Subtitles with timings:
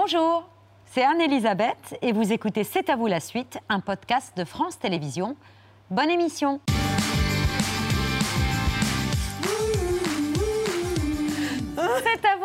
[0.00, 0.48] Bonjour,
[0.84, 5.34] c'est Anne-Elisabeth et vous écoutez C'est à vous la suite, un podcast de France Télévisions.
[5.90, 6.60] Bonne émission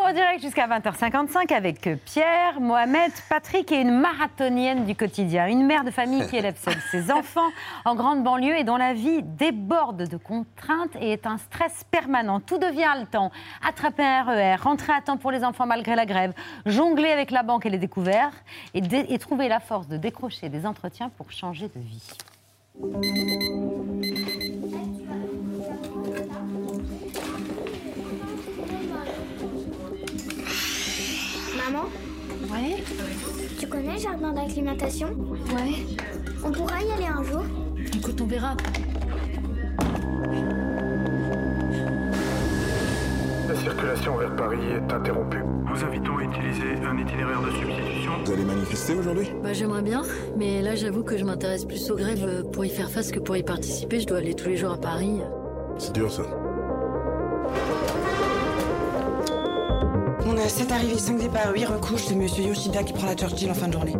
[0.06, 5.48] en direct jusqu'à 20h55 avec Pierre, Mohamed, Patrick et une marathonienne du quotidien.
[5.48, 7.50] Une mère de famille qui élève seule ses enfants
[7.86, 12.40] en grande banlieue et dont la vie déborde de contraintes et est un stress permanent.
[12.40, 13.32] Tout devient haletant.
[13.68, 16.34] Attraper un RER, rentrer à temps pour les enfants malgré la grève,
[16.66, 18.32] jongler avec la banque et les découverts
[18.74, 22.10] et, dé- et trouver la force de décrocher des entretiens pour changer de vie.
[33.74, 35.98] Connais le jardin d'acclimatation ouais.
[36.46, 37.44] On pourra y aller un jour
[37.98, 38.56] Écoute, on verra.
[43.48, 45.44] La circulation vers Paris est interrompue.
[45.68, 48.12] Nous invitons à utiliser un itinéraire de substitution.
[48.26, 49.32] Vous allez manifester aujourd'hui?
[49.44, 50.04] Bah, j'aimerais bien,
[50.38, 53.36] mais là, j'avoue que je m'intéresse plus aux grèves pour y faire face que pour
[53.36, 54.00] y participer.
[54.00, 55.20] Je dois aller tous les jours à Paris.
[55.78, 56.24] C'est dur ça.
[60.34, 62.06] On a 7 arrivées, 5 départs, 8 recouches.
[62.08, 63.94] C'est monsieur Yoshida qui prend la Churchill en fin de journée.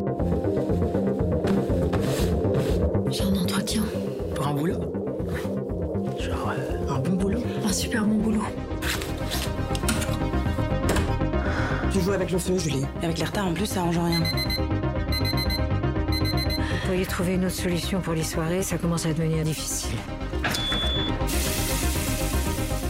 [3.12, 3.84] J'ai un entretien.
[4.34, 4.80] Pour un boulot
[6.20, 8.44] Genre euh, un bon boulot Un super bon boulot.
[11.92, 12.84] Tu joues avec le feu, Julie.
[13.04, 14.24] Et avec les retards en plus, ça arrange rien.
[15.78, 19.98] Vous pourriez trouver une autre solution pour les soirées, ça commence à devenir difficile.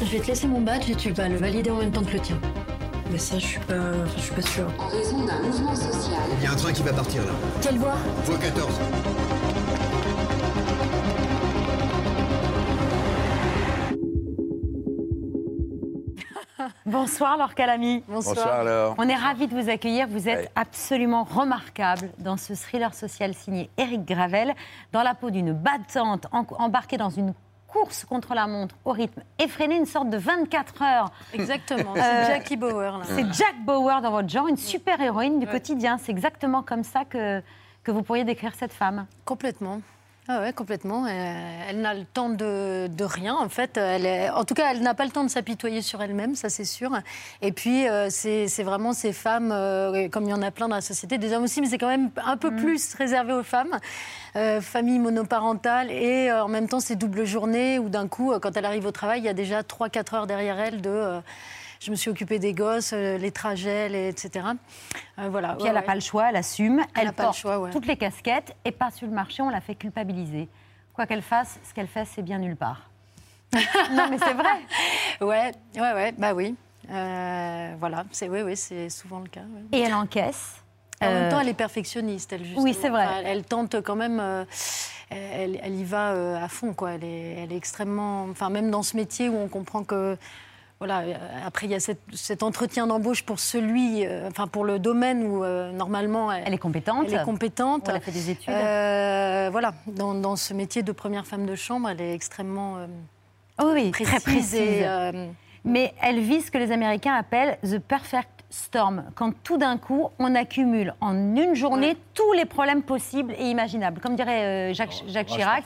[0.02, 2.14] Je vais te laisser mon badge et tu vas le valider en même temps que
[2.14, 2.40] le tien.
[3.14, 3.76] Mais ça, je suis pas,
[4.16, 4.74] je suis pas sûre.
[4.80, 7.32] En raison d'un mouvement social, Il y a un train qui va partir là.
[7.62, 7.94] Quelle voie
[8.26, 8.74] Voie 14.
[16.88, 18.04] Bonsoir Laure Calamy.
[18.08, 18.96] Bonsoir alors.
[18.98, 20.08] On est ravis de vous accueillir.
[20.08, 24.56] Vous êtes absolument remarquable dans ce thriller social signé Éric Gravel,
[24.92, 27.36] dans la peau d'une battante embarquée dans une
[27.74, 31.12] course contre la montre au rythme effréné, une sorte de 24 heures.
[31.34, 33.02] Exactement, Euh, c'est Jackie Bauer.
[33.06, 35.98] C'est Jack Bauer dans votre genre, une super héroïne du quotidien.
[35.98, 37.42] C'est exactement comme ça que,
[37.84, 39.08] que vous pourriez décrire cette femme.
[39.26, 39.82] Complètement.
[40.30, 41.06] Ah ouais, complètement.
[41.06, 41.10] Euh,
[41.70, 43.76] elle n'a le temps de, de rien, en fait.
[43.76, 46.48] Elle est- en tout cas, elle n'a pas le temps de s'apitoyer sur elle-même, ça
[46.48, 46.92] c'est sûr.
[47.42, 50.70] Et puis, euh, c'est c'est vraiment ces femmes, euh, comme il y en a plein
[50.70, 53.44] dans la société, des hommes aussi, mais c'est quand même un peu plus réservé aux
[53.44, 53.78] femmes.
[54.38, 58.66] Euh, famille monoparentale et en même temps ces doubles journées où d'un coup, quand elle
[58.66, 61.20] arrive au travail, il y a déjà 3-4 heures derrière elle de...
[61.84, 64.46] euh, je me suis occupée des gosses, euh, les trajets, les- etc.
[65.20, 65.50] Euh, voilà.
[65.54, 65.86] Puis Ouais, elle n'a ouais.
[65.86, 67.72] pas le choix, elle assume, Elle elle, n'a pas le porte choix, ouais.
[67.72, 70.48] toutes les casquettes et pas sur le marché, on la fait culpabiliser.
[70.94, 72.90] Quoi qu'elle fasse, ce qu'elle fait, c'est bien nulle part.
[73.92, 74.60] non, mais c'est vrai.
[75.22, 76.56] Ouais, ouais, ouais, bah oui.
[76.90, 79.42] Euh, voilà, c'est oui, oui, c'est souvent le cas.
[79.72, 80.56] Et elle encaisse.
[81.02, 82.42] En même Euh, temps, elle est perfectionniste, elle.
[82.58, 83.08] Oui, c'est vrai.
[83.20, 84.20] Elle, elle tente quand même.
[84.20, 84.46] euh,
[85.10, 86.92] elle, elle y va euh, à fond, quoi.
[86.94, 88.24] Elle est, elle est extrêmement.
[88.32, 90.18] Enfin, même dans ce métier où on comprend que.
[90.86, 91.14] Voilà, euh,
[91.48, 95.24] après, il y a cette- cet entretien d'embauche pour celui, euh, enfin, pour le domaine
[95.24, 97.06] où euh, normalement elle, Elle est compétente.
[97.08, 97.86] elle est compétente.
[97.88, 98.54] Elle a fait des études.
[98.54, 102.88] Euh, voilà, dans, dans ce métier de première femme de chambre, elle est extrêmement euh,
[103.62, 104.08] Oh oui, précise.
[104.14, 104.56] très précise.
[104.56, 105.28] et, euh,
[105.64, 110.10] Mais elle vit ce que les Américains appellent the perfect storm, quand tout d'un coup,
[110.20, 114.02] on accumule en une journée tous les problèmes possibles et imaginables.
[114.02, 115.64] Comme dirait euh, Jacques, Jacques Chirac.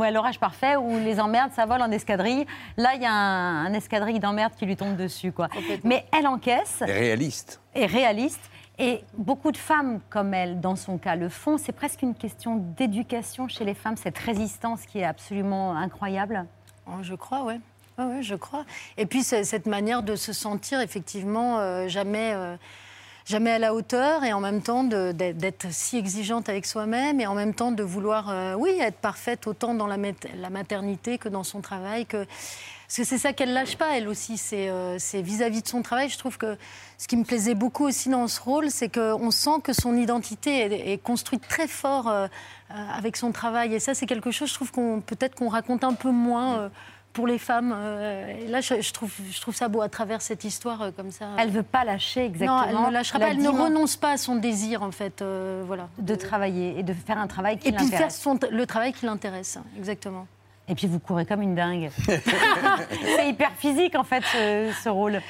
[0.00, 2.46] Ouais, l'orage parfait où les emmerdes, ça vole en escadrille.
[2.78, 5.30] Là, il y a un, un escadrille d'emmerdes qui lui tombe dessus.
[5.30, 5.48] Quoi.
[5.84, 7.60] Mais elle encaisse, Et réaliste.
[7.74, 8.40] est réaliste.
[8.78, 11.58] Et beaucoup de femmes comme elle, dans son cas, le font.
[11.58, 16.46] C'est presque une question d'éducation chez les femmes, cette résistance qui est absolument incroyable.
[16.86, 17.60] Oh, Je crois, ouais.
[17.98, 18.64] Ouais, ouais, je crois.
[18.96, 22.56] Et puis cette manière de se sentir effectivement euh, jamais, euh,
[23.24, 27.34] jamais à la hauteur et en même temps d'être si exigeante avec soi-même et en
[27.34, 31.28] même temps de vouloir, euh, oui, être parfaite autant dans la, mat- la maternité que
[31.28, 32.06] dans son travail.
[32.06, 32.24] Que...
[32.24, 34.36] Parce que c'est ça qu'elle lâche pas, elle aussi.
[34.36, 36.08] C'est euh, c'est vis-à-vis de son travail.
[36.08, 36.56] Je trouve que
[36.98, 40.92] ce qui me plaisait beaucoup aussi dans ce rôle, c'est qu'on sent que son identité
[40.92, 42.26] est, construite très fort euh,
[42.68, 43.74] avec son travail.
[43.74, 46.70] Et ça, c'est quelque chose, je trouve qu'on peut-être qu'on raconte un peu moins.
[47.20, 50.22] Pour les femmes, Euh, et là, je, je trouve, je trouve ça beau à travers
[50.22, 51.26] cette histoire euh, comme ça.
[51.38, 52.62] Elle veut pas lâcher exactement.
[52.62, 53.28] non, elle ne lâchera pas.
[53.28, 55.20] Elle ne renonce pas à son désir, en fait.
[55.20, 55.88] euh, voilà.
[55.98, 58.20] de travailler et de faire un travail qui Et puis faire l'intéresse.
[58.20, 60.26] son, le travail qui l'intéresse, exactement.
[60.66, 61.90] Et puis vous courez comme une dingue.
[62.06, 65.20] c'est hyper physique en fait ce, ce rôle.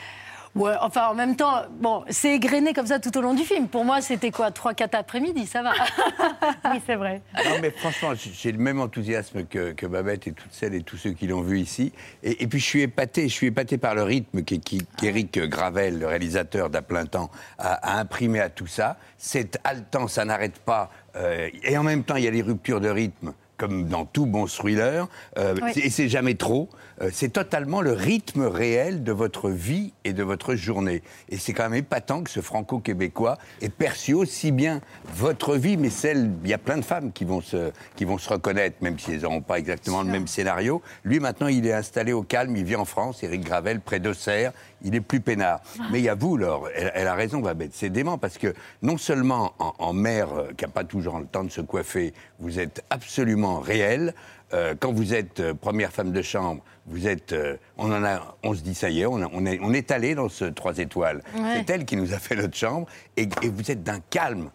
[0.56, 3.68] Ouais, enfin, en même temps, bon, c'est égrené comme ça tout au long du film.
[3.68, 5.72] Pour moi, c'était quoi 3-4 après-midi, ça va.
[6.72, 7.22] oui, c'est vrai.
[7.36, 10.96] Non, mais franchement, j'ai le même enthousiasme que, que, Babette et toutes celles et tous
[10.96, 11.92] ceux qui l'ont vu ici.
[12.24, 16.06] Et, et, puis, je suis épaté, je suis épaté par le rythme qu'Éric Gravel, le
[16.08, 18.96] réalisateur d'À plein temps, a, a, imprimé à tout ça.
[19.18, 20.90] C'est haletant, ça n'arrête pas.
[21.14, 24.24] Euh, et en même temps, il y a les ruptures de rythme comme dans tout
[24.24, 25.06] bon thriller,
[25.36, 25.72] euh, oui.
[25.76, 26.70] et c'est jamais trop.
[27.02, 31.02] Euh, c'est totalement le rythme réel de votre vie et de votre journée.
[31.28, 34.80] Et c'est quand même épatant que ce franco-québécois ait perçu aussi bien
[35.14, 36.30] votre vie, mais celle.
[36.44, 39.12] Il y a plein de femmes qui vont se, qui vont se reconnaître, même si
[39.12, 40.82] elles n'auront pas exactement le même scénario.
[41.04, 44.52] Lui, maintenant, il est installé au calme, il vit en France, Éric Gravel, près d'Auxerre.
[44.82, 45.60] Il est plus peinard.
[45.90, 47.72] Mais il y a vous, Laure, elle, elle a raison, Babette.
[47.74, 51.26] C'est dément parce que non seulement en, en mère euh, qui n'a pas toujours le
[51.26, 54.14] temps de se coiffer, vous êtes absolument réel.
[54.52, 58.36] Euh, quand vous êtes euh, première femme de chambre, vous êtes, euh, on en a,
[58.42, 60.44] on se dit ça y est, on, a, on est, on est allé dans ce
[60.44, 61.22] trois étoiles.
[61.36, 61.58] Ouais.
[61.66, 64.50] C'est elle qui nous a fait notre chambre, et, et vous êtes d'un calme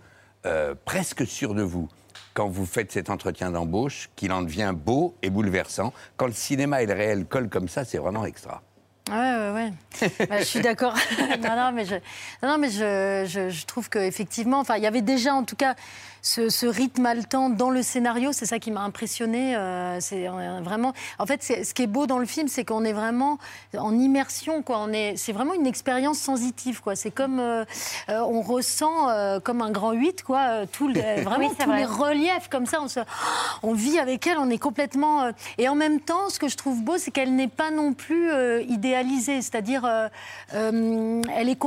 [0.46, 1.88] euh, presque sûr de vous
[2.34, 5.94] quand vous faites cet entretien d'embauche, qu'il en devient beau et bouleversant.
[6.18, 8.62] Quand le cinéma et le réel collent comme ça, c'est vraiment extra.
[9.10, 10.10] Ouais, ouais, ouais.
[10.28, 10.94] bah, je suis d'accord.
[11.42, 11.96] non, non, mais je,
[12.44, 15.56] non, non, mais je, je, je trouve qu'effectivement, enfin, il y avait déjà, en tout
[15.56, 15.76] cas,
[16.26, 18.32] ce, ce rythme haletant dans le scénario.
[18.34, 19.56] C'est ça qui m'a impressionné.
[19.56, 20.94] Euh, c'est euh, vraiment.
[21.20, 23.38] En fait, ce qui est beau dans le film, c'est qu'on est vraiment
[23.78, 24.80] en immersion, quoi.
[24.80, 26.96] On est, c'est vraiment une expérience sensitive, quoi.
[26.96, 27.64] C'est comme, euh,
[28.10, 30.66] on ressent euh, comme un grand 8, quoi.
[30.72, 31.78] Tout le, vraiment oui, tous vrai.
[31.78, 32.80] les reliefs comme ça.
[32.82, 33.02] On, se,
[33.62, 34.40] on vit avec elle.
[34.40, 35.32] On est complètement.
[35.60, 38.32] et en même temps, ce que je trouve beau, c'est qu'elle n'est pas non plus
[38.68, 39.44] idéalisée.
[39.44, 40.08] C'est-à-dire, euh,
[40.54, 41.60] euh, elle est,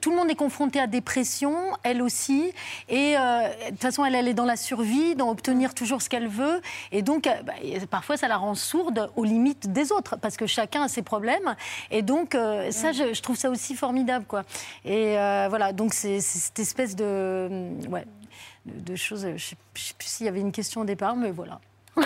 [0.00, 2.52] tout le monde est confronté à des pressions, elle aussi.
[2.88, 3.48] Et euh,
[3.80, 6.60] toute façon, elle, elle est dans la survie, dans obtenir toujours ce qu'elle veut.
[6.92, 7.54] Et donc, euh, bah,
[7.90, 11.56] parfois, ça la rend sourde aux limites des autres, parce que chacun a ses problèmes.
[11.90, 14.44] Et donc, euh, ça, je, je, trouve ça aussi formidable, quoi.
[14.84, 17.48] Et euh, voilà, donc c'est cette espèce de,
[17.88, 18.04] ouais,
[18.66, 19.22] de, de choses.
[19.22, 21.58] Je ne sais plus s'il y avait une question au départ, mais voilà.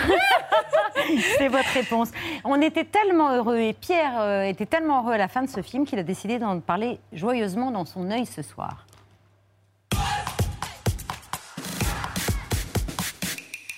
[1.37, 2.09] C'est votre réponse.
[2.45, 5.85] On était tellement heureux et Pierre était tellement heureux à la fin de ce film
[5.85, 8.84] qu'il a décidé d'en parler joyeusement dans son œil ce soir.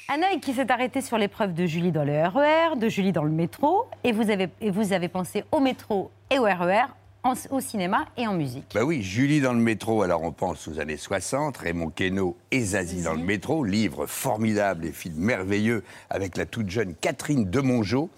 [0.10, 3.26] Un œil qui s'est arrêté sur l'épreuve de Julie dans le RER, de Julie dans
[3.26, 6.86] le métro, et vous avez, et vous avez pensé au métro et au RER,
[7.26, 8.72] en, au cinéma et en musique.
[8.74, 12.62] Bah oui, Julie dans le métro, alors on pense aux années 60, Raymond Queneau et
[12.62, 18.10] Zazie dans le métro, livre formidable et film merveilleux avec la toute jeune Catherine Demongeau,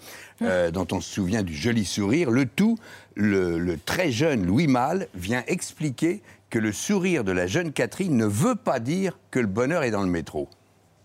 [0.42, 2.30] euh, dont on se souvient du joli sourire.
[2.30, 2.78] Le tout,
[3.16, 8.16] le, le très jeune Louis Malle vient expliquer que le sourire de la jeune Catherine
[8.16, 10.48] ne veut pas dire que le bonheur est dans le métro.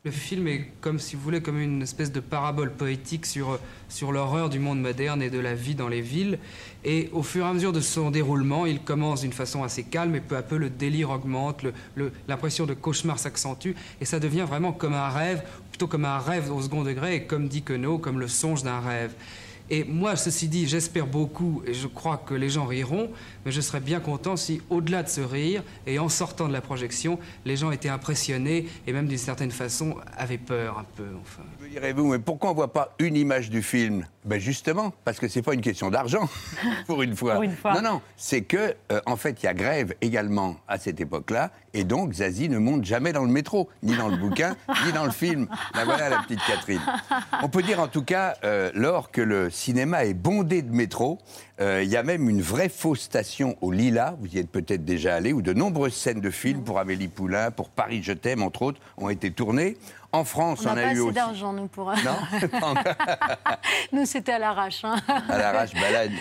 [0.06, 3.58] Le film est comme, si vous voulez, comme une espèce de parabole poétique sur,
[3.90, 6.38] sur l'horreur du monde moderne et de la vie dans les villes.
[6.84, 10.14] Et au fur et à mesure de son déroulement, il commence d'une façon assez calme
[10.14, 11.66] et peu à peu le délire augmente,
[12.28, 15.42] l'impression de cauchemar s'accentue et ça devient vraiment comme un rêve,
[15.72, 18.82] plutôt comme un rêve au second degré et comme dit Queneau, comme le songe d'un
[18.82, 19.16] rêve.
[19.72, 23.10] Et moi, ceci dit, j'espère beaucoup et je crois que les gens riront,
[23.46, 26.62] mais je serais bien content si, au-delà de ce rire et en sortant de la
[26.62, 31.08] projection, les gens étaient impressionnés et même d'une certaine façon avaient peur un peu.
[31.22, 31.44] Enfin.
[31.62, 34.06] Me direz-vous, mais pourquoi on ne voit pas une image du film?
[34.26, 36.28] Ben justement, parce que c'est pas une question d'argent,
[36.88, 37.36] pour une fois.
[37.36, 37.74] pour une fois.
[37.76, 41.52] Non, non, c'est que, euh, en fait, il y a grève également à cette époque-là,
[41.76, 44.56] et donc Zazie ne monte jamais dans le métro, ni dans le bouquin,
[44.86, 45.48] ni dans le film.
[45.76, 46.82] La voilà la petite Catherine.
[47.44, 51.20] On peut dire en tout cas, euh, Laure, que le cinéma est bondé de métro.
[51.62, 54.84] Euh, Il y a même une vraie fausse station au Lila, vous y êtes peut-être
[54.84, 58.44] déjà allé, où de nombreuses scènes de films pour Amélie Poulain, pour Paris Je t'aime,
[58.44, 59.78] entre autres, ont été tournées.
[60.16, 61.14] En France, on, on, a, pas eu assez aussi.
[61.14, 61.88] d'argent, nous, pour.
[61.88, 62.40] Non
[63.92, 64.86] Nous, c'était à l'arrache.
[64.86, 64.96] Hein.
[65.28, 66.12] À l'arrache, balade.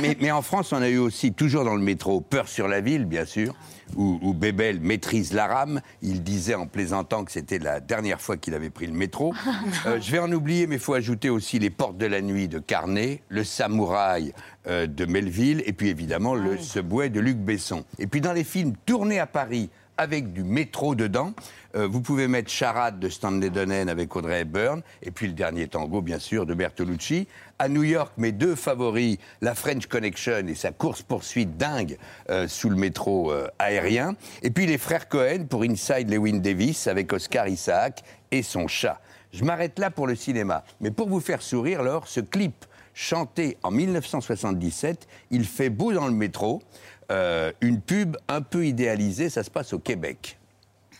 [0.00, 2.80] Mais, mais, en France, on a eu aussi, toujours dans le métro, Peur sur la
[2.80, 3.56] ville, bien sûr,
[3.96, 5.80] où, où Bébel maîtrise la rame.
[6.00, 9.34] Il disait en plaisantant que c'était la dernière fois qu'il avait pris le métro.
[9.86, 12.48] Euh, je vais en oublier, mais il faut ajouter aussi Les Portes de la Nuit
[12.48, 14.32] de Carnet, Le Samouraï
[14.66, 17.84] euh, de Melville, et puis évidemment Le Subway de Luc Besson.
[17.98, 21.34] Et puis dans les films tournés à Paris, avec du métro dedans.
[21.76, 25.68] Euh, vous pouvez mettre Charade de Stanley Donen avec Audrey Hepburn, et puis le dernier
[25.68, 27.28] tango, bien sûr, de Bertolucci.
[27.58, 31.98] À New York, mes deux favoris, la French Connection et sa course-poursuite dingue
[32.30, 34.14] euh, sous le métro euh, aérien.
[34.42, 39.02] Et puis les frères Cohen pour Inside Lewin Davis avec Oscar Isaac et son chat.
[39.34, 40.64] Je m'arrête là pour le cinéma.
[40.80, 42.64] Mais pour vous faire sourire, alors, ce clip
[42.94, 46.62] chanté en 1977, il fait beau dans le métro.
[47.10, 49.30] Euh, une pub un peu idéalisée.
[49.30, 50.38] Ça se passe au Québec.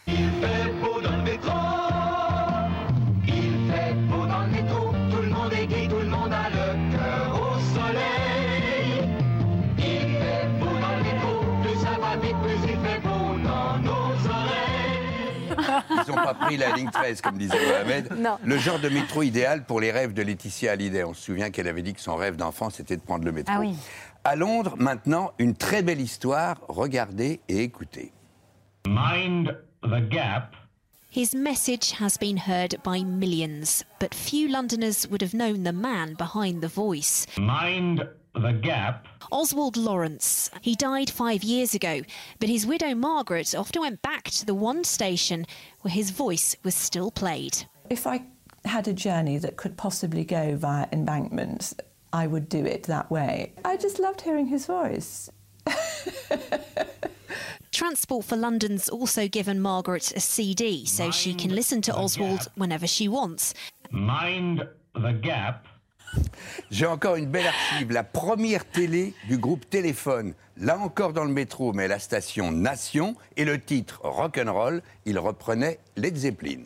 [0.07, 1.50] Il fait beau dans le métro.
[11.62, 13.90] Plus ça va vite, plus il fait beau dans nos
[14.31, 15.81] oreilles.
[15.90, 18.12] Ils n'ont pas pris la ligne 13, comme disait Mohamed.
[18.17, 18.38] Non.
[18.43, 21.05] Le genre de métro idéal pour les rêves de Laetitia Hallyday.
[21.05, 23.55] On se souvient qu'elle avait dit que son rêve d'enfant, c'était de prendre le métro.
[23.57, 23.76] Ah oui.
[24.24, 26.60] À Londres, maintenant, une très belle histoire.
[26.68, 28.12] Regardez et écoutez.
[28.86, 30.54] Mind the gap.
[31.10, 36.14] His message has been heard by millions, but few Londoners would have known the man
[36.14, 37.26] behind the voice.
[37.38, 39.08] Mind the gap.
[39.32, 40.50] Oswald Lawrence.
[40.60, 42.02] He died five years ago,
[42.38, 45.46] but his widow Margaret often went back to the one station
[45.80, 47.56] where his voice was still played.
[47.88, 48.22] If I
[48.66, 51.74] had a journey that could possibly go via embankments,
[52.12, 53.52] I would do it that way.
[53.64, 55.31] I just loved hearing his voice.
[57.73, 62.87] Transport for London's also given Margaret a CD so she can listen to Oswald whenever
[62.87, 63.55] she wants.
[63.90, 65.67] Mind the gap.
[66.71, 70.35] J'ai encore une belle archive, la première télé du groupe Téléphone.
[70.57, 73.14] Là encore dans le métro, mais à la station Nation.
[73.37, 76.64] Et le titre Rock'n'Roll, il reprenait Led Zeppelin.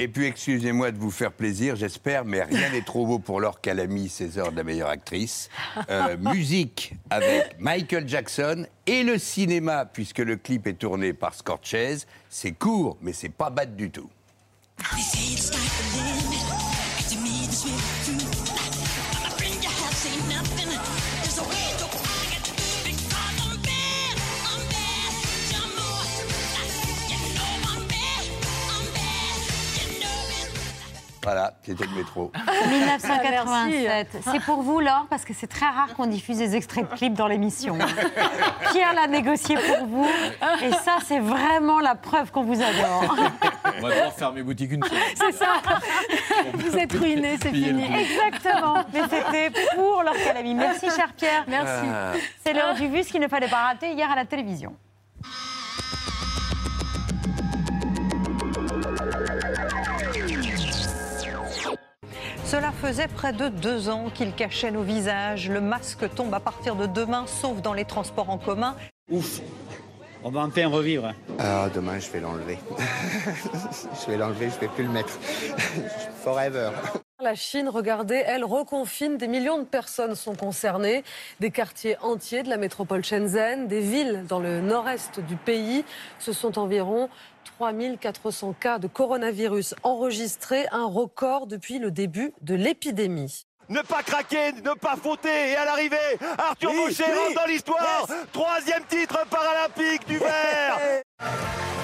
[0.00, 3.60] Et puis, excusez-moi de vous faire plaisir, j'espère, mais rien n'est trop beau pour Laure
[3.60, 5.48] Calamy, César de la meilleure actrice.
[5.90, 11.96] Euh, musique avec Michael Jackson et le cinéma, puisque le clip est tourné par Scorchez.
[12.28, 14.08] C'est court, mais c'est pas bad du tout.
[31.22, 32.32] Voilà, c'était le métro.
[32.68, 34.18] 1987.
[34.22, 37.14] C'est pour vous, Laure, parce que c'est très rare qu'on diffuse des extraits de clips
[37.14, 37.76] dans l'émission.
[38.72, 40.08] Pierre l'a négocié pour vous.
[40.62, 43.16] Et ça, c'est vraiment la preuve qu'on vous adore.
[43.78, 45.02] On va devoir fermer boutique une semaine.
[45.14, 45.54] C'est ça.
[46.54, 47.84] Vous êtes ruinés, c'est fini.
[47.84, 48.84] Exactement.
[48.92, 50.54] Mais c'était pour Laure Calamy.
[50.54, 51.44] Merci, cher Pierre.
[51.48, 51.88] Merci.
[51.92, 52.12] Ah.
[52.44, 54.74] C'est l'heure du vu, ce qu'il ne fallait pas rater hier à la télévision.
[62.50, 65.50] Cela faisait près de deux ans qu'il cachait nos visages.
[65.50, 68.74] Le masque tombe à partir de demain, sauf dans les transports en commun.
[69.10, 69.42] Ouf,
[70.24, 71.12] on va enfin revivre.
[71.38, 72.58] Ah, demain, je vais l'enlever.
[74.00, 75.10] je vais l'enlever, je vais plus le mettre.
[76.24, 76.70] Forever.
[77.20, 79.18] La Chine, regardez, elle reconfine.
[79.18, 81.04] Des millions de personnes sont concernées.
[81.40, 85.84] Des quartiers entiers de la métropole Shenzhen, des villes dans le nord-est du pays.
[86.18, 87.10] Ce sont environ
[87.58, 93.46] 3400 cas de coronavirus enregistrés, un record depuis le début de l'épidémie.
[93.68, 95.50] Ne pas craquer, ne pas fauter.
[95.50, 95.96] Et à l'arrivée,
[96.38, 97.18] Arthur Oui, Boucher oui.
[97.18, 98.06] rentre dans l'histoire.
[98.32, 100.78] Troisième titre paralympique du vert.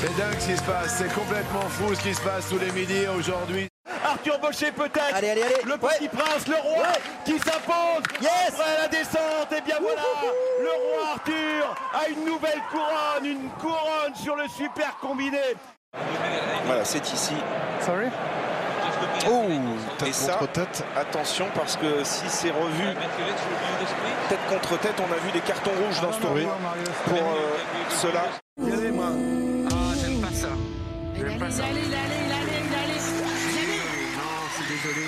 [0.00, 2.72] C'est dingue ce qui se passe, c'est complètement fou ce qui se passe tous les
[2.72, 3.68] midis aujourd'hui.
[4.02, 5.14] Arthur Baucher peut-être.
[5.14, 5.62] Allez, allez, allez.
[5.66, 6.86] Le petit prince, le roi,
[7.26, 8.02] qui s'impose.
[8.48, 10.00] Après la descente, et bien voilà,
[10.58, 15.54] le roi Arthur a une nouvelle couronne, une couronne sur le super combiné.
[16.64, 17.34] Voilà, c'est ici.
[17.80, 18.06] Sorry?
[19.28, 19.44] Oh,
[20.06, 20.38] et ça,
[20.96, 22.84] attention parce que si c'est revu
[24.28, 26.56] tête contre tête, on a vu des cartons rouges dans ce tournoi
[27.06, 27.58] pour euh,
[27.90, 28.24] cela.
[31.40, 31.64] Pas ça.
[31.64, 33.00] allait, il allait, il allait, il allait.
[34.16, 35.06] Non, je suis désolé.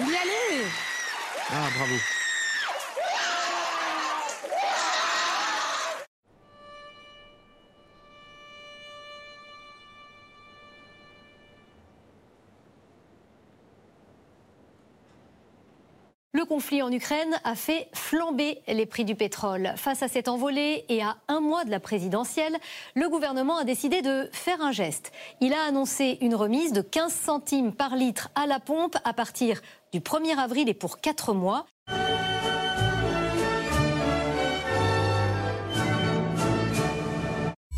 [0.00, 0.66] Il y allait.
[1.50, 2.19] Ah, bravo.
[16.40, 19.74] Le conflit en Ukraine a fait flamber les prix du pétrole.
[19.76, 22.56] Face à cette envolée et à un mois de la présidentielle,
[22.94, 25.12] le gouvernement a décidé de faire un geste.
[25.42, 29.60] Il a annoncé une remise de 15 centimes par litre à la pompe à partir
[29.92, 31.66] du 1er avril et pour 4 mois.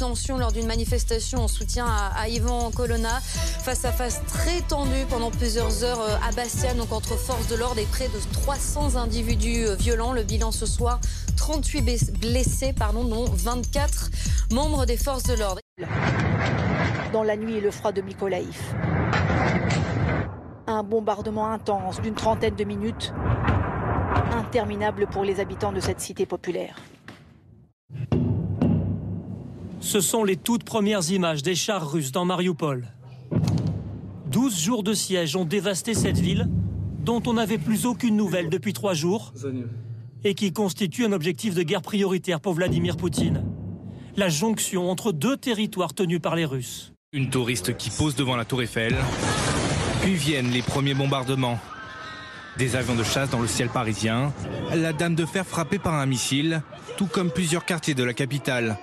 [0.03, 3.21] Lors d'une manifestation en soutien à, Ivan Colonna.
[3.21, 7.55] Face à face très tendu pendant plusieurs heures euh, à Bastia, donc entre forces de
[7.55, 10.13] l'ordre et près de 300 individus euh, violents.
[10.13, 10.99] Le bilan ce soir,
[11.37, 14.11] 38 bless- blessés, pardon, dont 24
[14.51, 15.61] membres des forces de l'ordre.
[17.13, 18.59] dans la nuit et le froid de Mykolaïv.
[20.67, 23.13] Un bombardement intense d'une trentaine de minutes,
[24.33, 26.75] interminable pour les habitants de cette cité populaire.
[29.83, 32.87] Ce sont les toutes premières images des chars russes dans Mariupol.
[34.31, 36.49] 12 jours de siège ont dévasté cette ville,
[37.01, 39.35] dont on n'avait plus aucune nouvelle depuis trois jours,
[40.23, 43.45] et qui constitue un objectif de guerre prioritaire pour Vladimir Poutine.
[44.17, 46.93] La jonction entre deux territoires tenus par les Russes.
[47.13, 48.95] Une touriste qui pose devant la tour Eiffel.
[50.01, 51.59] Puis viennent les premiers bombardements.
[52.57, 54.33] Des avions de chasse dans le ciel parisien.
[54.75, 56.63] La dame de fer frappée par un missile,
[56.97, 58.79] tout comme plusieurs quartiers de la capitale.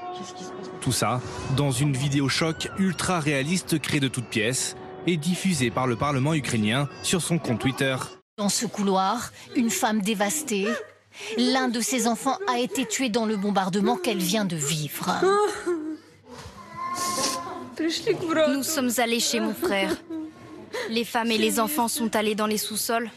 [0.81, 1.21] Tout ça
[1.57, 4.75] dans une vidéo choc ultra réaliste créée de toutes pièces
[5.07, 7.95] et diffusée par le Parlement ukrainien sur son compte Twitter.
[8.37, 10.67] Dans ce couloir, une femme dévastée.
[11.37, 15.19] L'un de ses enfants a été tué dans le bombardement qu'elle vient de vivre.
[18.49, 19.95] Nous sommes allés chez mon frère.
[20.89, 23.09] Les femmes et les enfants sont allés dans les sous-sols.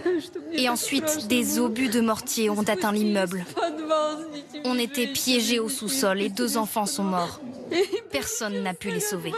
[0.52, 3.44] Et ensuite, des obus de mortier ont atteint l'immeuble.
[4.64, 7.40] On était piégés au sous-sol et deux enfants sont morts.
[8.10, 9.32] Personne n'a pu les sauver.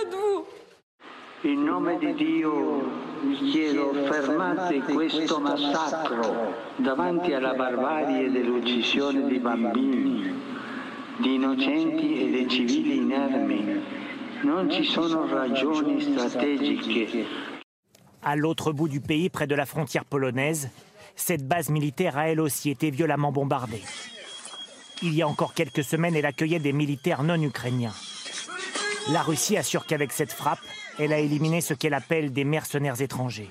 [1.46, 2.82] In nome di Dio
[3.22, 10.40] vi chiedo fermate questo massacro davanti alla barbarie dell'uccisione di bambini,
[11.18, 13.82] di innocenti e dei civili inermi.
[14.40, 17.26] Non ci sono ragioni strategiche
[18.24, 20.70] À l'autre bout du pays, près de la frontière polonaise,
[21.14, 23.82] cette base militaire a elle aussi été violemment bombardée.
[25.02, 27.92] Il y a encore quelques semaines, elle accueillait des militaires non ukrainiens.
[29.10, 30.60] La Russie assure qu'avec cette frappe,
[30.98, 33.50] elle a éliminé ce qu'elle appelle des mercenaires étrangers.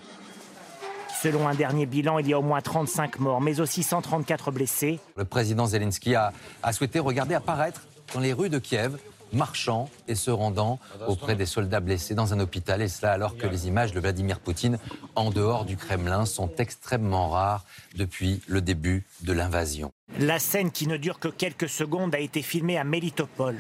[1.22, 5.00] Selon un dernier bilan, il y a au moins 35 morts, mais aussi 134 blessés.
[5.16, 7.82] Le président Zelensky a, a souhaité regarder apparaître
[8.16, 8.98] dans les rues de Kiev
[9.34, 13.48] marchant et se rendant auprès des soldats blessés dans un hôpital, et cela alors que
[13.48, 14.80] les images de Vladimir Poutine
[15.16, 19.92] en dehors du Kremlin sont extrêmement rares depuis le début de l'invasion.
[20.20, 23.58] La scène qui ne dure que quelques secondes a été filmée à Melitopol,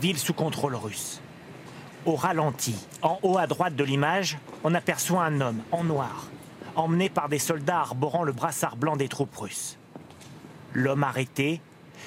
[0.00, 1.20] ville sous contrôle russe.
[2.04, 6.28] Au ralenti, en haut à droite de l'image, on aperçoit un homme en noir,
[6.76, 9.76] emmené par des soldats arborant le brassard blanc des troupes russes.
[10.72, 11.60] L'homme arrêté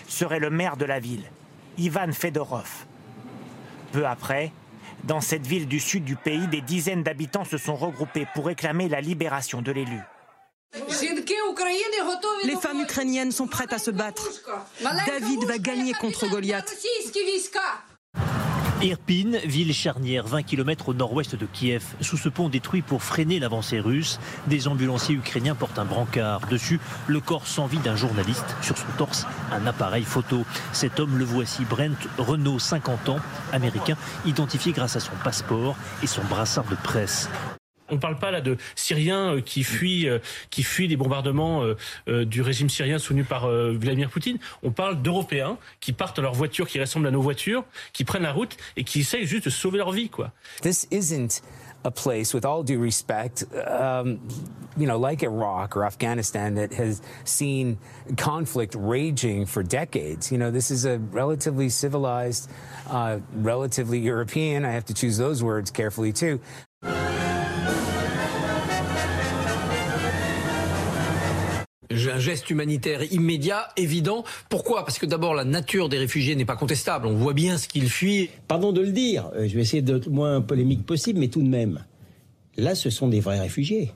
[0.08, 1.26] serait le maire de la ville,
[1.78, 2.86] Ivan Fedorov.
[3.91, 4.51] Peu après,
[5.03, 8.89] dans cette ville du sud du pays, des dizaines d'habitants se sont regroupés pour réclamer
[8.89, 10.00] la libération de l'élu.
[12.44, 14.27] Les femmes ukrainiennes sont prêtes à se battre.
[15.07, 16.75] David va gagner contre Goliath.
[18.81, 21.83] Irpin, ville charnière 20 km au nord-ouest de Kiev.
[22.00, 26.39] Sous ce pont détruit pour freiner l'avancée russe, des ambulanciers ukrainiens portent un brancard.
[26.50, 28.55] Dessus, le corps sans vie d'un journaliste.
[28.61, 30.46] Sur son torse, un appareil photo.
[30.72, 33.20] Cet homme, le voici, Brent Renault, 50 ans,
[33.51, 37.29] américain, identifié grâce à son passeport et son brassard de presse.
[37.92, 41.64] On ne parle pas là de Syriens euh, qui fuient, euh, qui fuient des bombardements
[42.08, 44.38] euh, du régime syrien soutenu par Vladimir Poutine.
[44.64, 48.24] On parle d'Européens qui partent à leur voiture, qui ressemblent à nos voitures, qui prennent
[48.24, 50.32] la route et qui essayent juste de sauver leur vie, quoi.
[50.62, 51.42] This isn't
[51.84, 54.20] a place, with all due respect, um,
[54.78, 57.78] you know, like Iraq or Afghanistan, that has seen
[58.18, 60.32] conflict raging for decades.
[60.32, 62.50] You know, this is a relatively civilized,
[62.90, 64.66] uh, relatively European.
[64.66, 66.40] I have to choose those words carefully too.
[72.20, 74.25] Un geste humanitaire immédiat, évident.
[74.50, 74.84] Pourquoi?
[74.84, 77.08] Parce que d'abord, la nature des réfugiés n'est pas contestable.
[77.08, 78.29] On voit bien ce qu'ils fuient.
[78.50, 81.48] Pardon de le dire, je vais essayer d'être le moins polémique possible, mais tout de
[81.48, 81.86] même,
[82.58, 83.94] là, ce sont des vrais réfugiés.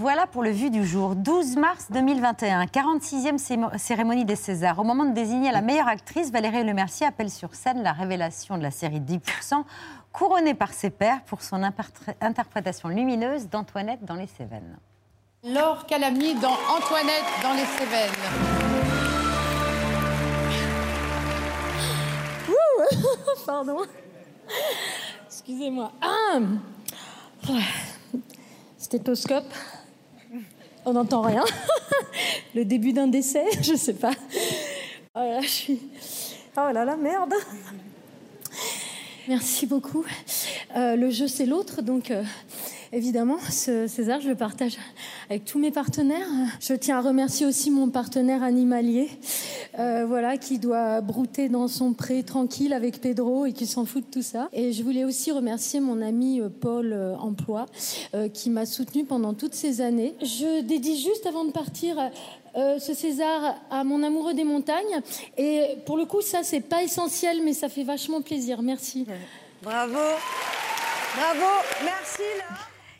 [0.00, 1.14] Voilà pour le Vu du jour.
[1.14, 4.78] 12 mars 2021, 46e cérémonie des Césars.
[4.78, 8.62] Au moment de désigner la meilleure actrice, Valérie Lemercier appelle sur scène la révélation de
[8.62, 9.62] la série 10%,
[10.10, 14.78] couronnée par ses pairs pour son interprétation lumineuse d'Antoinette dans les Cévennes.
[15.44, 18.10] Laure Calamy dans Antoinette dans les Cévennes.
[23.46, 23.80] Pardon.
[25.26, 25.92] Excusez-moi.
[26.00, 26.38] Ah
[28.78, 29.52] Stéthoscope.
[30.84, 31.44] On n'entend rien.
[32.54, 34.12] Le début d'un décès, je sais pas.
[35.14, 35.80] Oh là, je suis.
[36.56, 37.34] Oh là là, merde.
[39.28, 40.04] Merci beaucoup.
[40.76, 42.22] Euh, le jeu, c'est l'autre, donc euh,
[42.92, 44.76] évidemment, ce César, je le partage
[45.28, 46.26] avec tous mes partenaires.
[46.60, 49.08] Je tiens à remercier aussi mon partenaire animalier,
[49.78, 54.04] euh, voilà, qui doit brouter dans son pré tranquille avec Pedro et qui s'en fout
[54.04, 54.48] de tout ça.
[54.52, 57.66] Et je voulais aussi remercier mon ami Paul Emploi,
[58.32, 60.14] qui m'a soutenu pendant toutes ces années.
[60.20, 61.96] Je dédie juste avant de partir
[62.54, 65.00] ce César à mon amoureux des montagnes.
[65.38, 68.62] Et pour le coup, ça, c'est pas essentiel, mais ça fait vachement plaisir.
[68.62, 69.06] Merci.
[69.62, 69.98] Bravo.
[71.16, 71.50] Bravo.
[71.84, 72.22] Merci.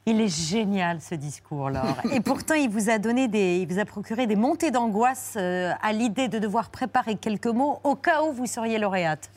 [0.07, 1.97] Il est génial ce discours, Laure.
[2.13, 5.73] Et pourtant, il vous a donné des, il vous a procuré des montées d'angoisse euh,
[5.83, 9.31] à l'idée de devoir préparer quelques mots au cas où vous seriez lauréate.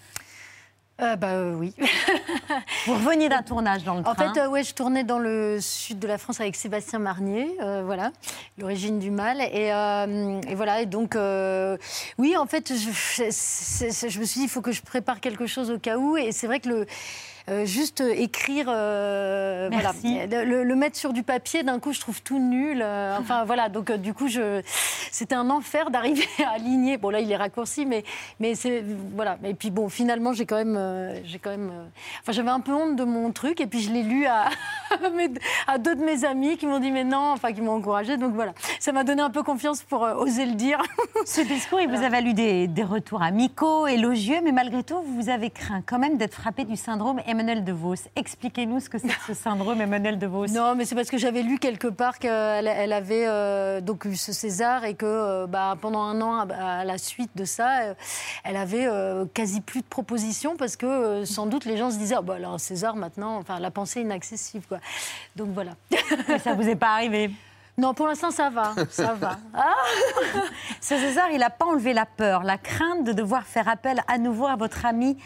[1.02, 1.74] Euh, bah euh, oui.
[2.86, 4.32] Vous reveniez d'un tournage dans le En train.
[4.32, 7.82] fait, euh, ouais, je tournais dans le sud de la France avec Sébastien Marnier, euh,
[7.84, 8.12] voilà,
[8.60, 9.42] l'origine du mal.
[9.42, 11.18] Et, et voilà, et donc,
[12.20, 12.92] oui, en fait, je,
[13.26, 16.16] je me suis dit, il faut que je prépare quelque chose au cas où.
[16.16, 16.86] Et c'est vrai que le.
[17.50, 19.92] Euh, juste écrire, euh, voilà,
[20.46, 22.82] le, mettre sur du papier, d'un coup, je trouve tout nul.
[22.82, 24.62] euh, enfin, voilà, donc euh, du coup, je,
[25.12, 26.98] c'était un enfer d'arriver à aligner.
[26.98, 28.04] Bon, là, il est raccourci, mais,
[28.40, 28.84] mais c'est
[29.16, 29.38] voilà.
[29.44, 31.70] Et puis bon, finalement, j'ai quand même, euh, j'ai quand même.
[31.70, 31.86] euh,
[32.22, 34.46] enfin, j'avais un peu honte de mon truc, et puis je l'ai lu à,
[35.68, 38.18] à deux de mes amis qui m'ont dit mais non, enfin qui m'ont encouragé.
[38.18, 40.82] Donc voilà, ça m'a donné un peu confiance pour euh, oser le dire.
[41.26, 45.30] Ce discours, il vous a valu des, des retours amicaux, élogieux, mais malgré tout, vous
[45.30, 47.96] avez craint quand même d'être frappé du syndrome Emmanuel de Vos.
[48.16, 50.46] Expliquez-nous ce que c'est ce syndrome Emmanuel de Vos.
[50.46, 54.16] Non, mais c'est parce que j'avais lu quelque part qu'elle elle avait euh, donc eu
[54.16, 57.80] ce César et que euh, bah, pendant un an, à, à la suite de ça,
[57.82, 57.94] euh,
[58.44, 62.18] elle avait euh, quasi plus de propositions parce que sans doute les gens se disaient
[62.20, 64.78] ah, bah, alors, César maintenant, enfin la pensée inaccessible quoi.
[65.36, 65.72] Donc voilà.
[66.28, 67.32] Mais ça vous est pas arrivé?
[67.80, 69.40] Non, pour l'instant ça va, ça va.
[69.56, 69.74] Ah
[70.80, 74.20] Ce César, il n'a pas enlevé la peur, la crainte de devoir faire appel à
[74.20, 75.18] nouveau à votre ami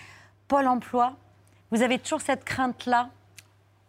[0.48, 1.12] Pôle emploi?
[1.72, 3.10] Vous avez toujours cette crainte-là?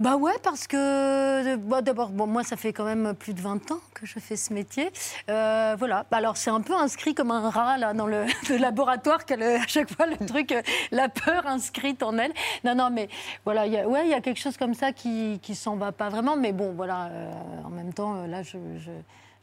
[0.00, 3.72] Bah ouais, parce que bah, d'abord, bon, moi, ça fait quand même plus de 20
[3.72, 4.90] ans que je fais ce métier.
[5.28, 6.06] Euh, voilà.
[6.08, 9.42] Bah, alors, c'est un peu inscrit comme un rat là, dans le, le laboratoire, qu'elle,
[9.42, 10.62] à chaque fois, le truc, euh,
[10.92, 12.32] la peur inscrite en elle.
[12.62, 13.08] Non, non, mais
[13.44, 15.74] voilà, il y a- ouais, il y a quelque chose comme ça qui qui s'en
[15.74, 16.36] va pas vraiment.
[16.36, 17.32] Mais bon, voilà, euh,
[17.64, 18.92] en même temps, euh, là, je, je,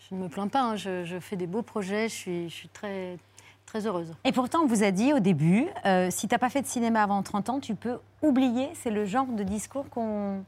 [0.10, 0.62] je ne me plains pas.
[0.62, 0.76] hein.
[0.78, 2.08] Je, je fais des beaux projets.
[2.08, 3.18] Je suis, je suis très,
[3.66, 4.14] très heureuse.
[4.24, 6.68] Et pourtant, on vous a dit au début, euh, si tu n'as pas fait de
[6.68, 8.70] cinéma avant 30 ans, tu peux oublier.
[8.76, 10.44] C'est le genre de discours qu'on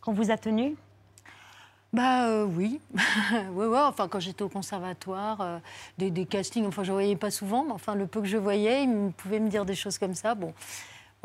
[0.00, 0.76] qu'on vous a tenu?
[1.92, 2.80] Bah euh, oui,
[3.54, 5.58] ouais, ouais, enfin quand j'étais au conservatoire, euh,
[5.98, 8.84] des, des castings, enfin je voyais pas souvent, mais enfin le peu que je voyais,
[8.84, 10.34] ils pouvaient me dire des choses comme ça.
[10.34, 10.52] Bon,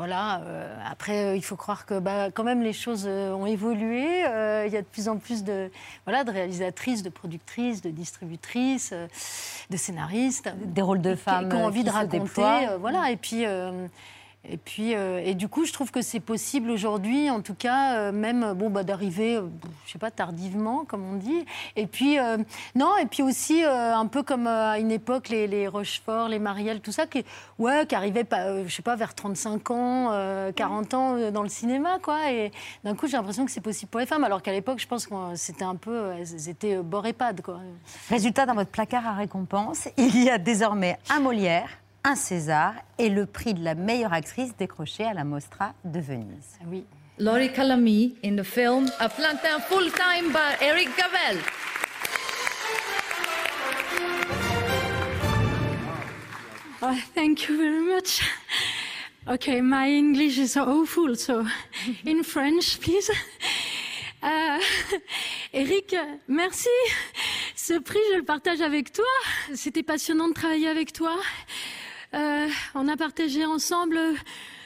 [0.02, 0.40] voilà.
[0.40, 4.02] euh, après, euh, il faut croire que bah, quand même les choses euh, ont évolué.
[4.66, 5.70] Il y a de plus en plus de
[6.04, 8.92] voilà de réalisatrices, de productrices, de distributrices,
[9.70, 13.10] de scénaristes, Des rôles de qui- femmes qui ont euh, envie qui de raconter, voilà.
[13.12, 13.44] Et puis.
[14.48, 17.94] Et puis, euh, et du coup, je trouve que c'est possible aujourd'hui, en tout cas,
[17.94, 19.42] euh, même bon, bah, d'arriver, euh,
[19.86, 21.44] je sais pas, tardivement, comme on dit.
[21.76, 22.16] Et puis,
[22.74, 26.80] non, et puis aussi, un peu comme à une époque, les, les Rochefort, les Marielle,
[26.80, 27.24] tout ça, qui,
[27.58, 31.48] ouais, qui arrivaient, pas, je sais pas, vers 35 ans, euh, 40 ans dans le
[31.48, 32.32] cinéma, quoi.
[32.32, 32.50] Et
[32.82, 35.06] d'un coup, j'ai l'impression que c'est possible pour les femmes, alors qu'à l'époque, je pense
[35.06, 37.60] que c'était un peu, elles étaient bord et pad, quoi.
[38.08, 43.08] Résultat, dans votre placard à récompense, il y a désormais un Molière, un César et
[43.08, 46.58] le prix de la meilleure actrice décroché à la Mostra de Venise.
[46.66, 46.84] Oui.
[47.18, 51.42] Laurie Calamy in the film A Plantain Full Time by Eric Gavel.
[56.84, 58.20] Oh, thank you very much.
[59.28, 61.44] Okay, my English is awful, so
[62.04, 63.08] in French, please.
[64.24, 64.58] Euh,
[65.52, 65.94] Eric,
[66.26, 66.68] merci.
[67.54, 69.04] Ce prix, je le partage avec toi.
[69.54, 71.14] C'était passionnant de travailler avec toi.
[72.14, 73.98] Euh, on a partagé ensemble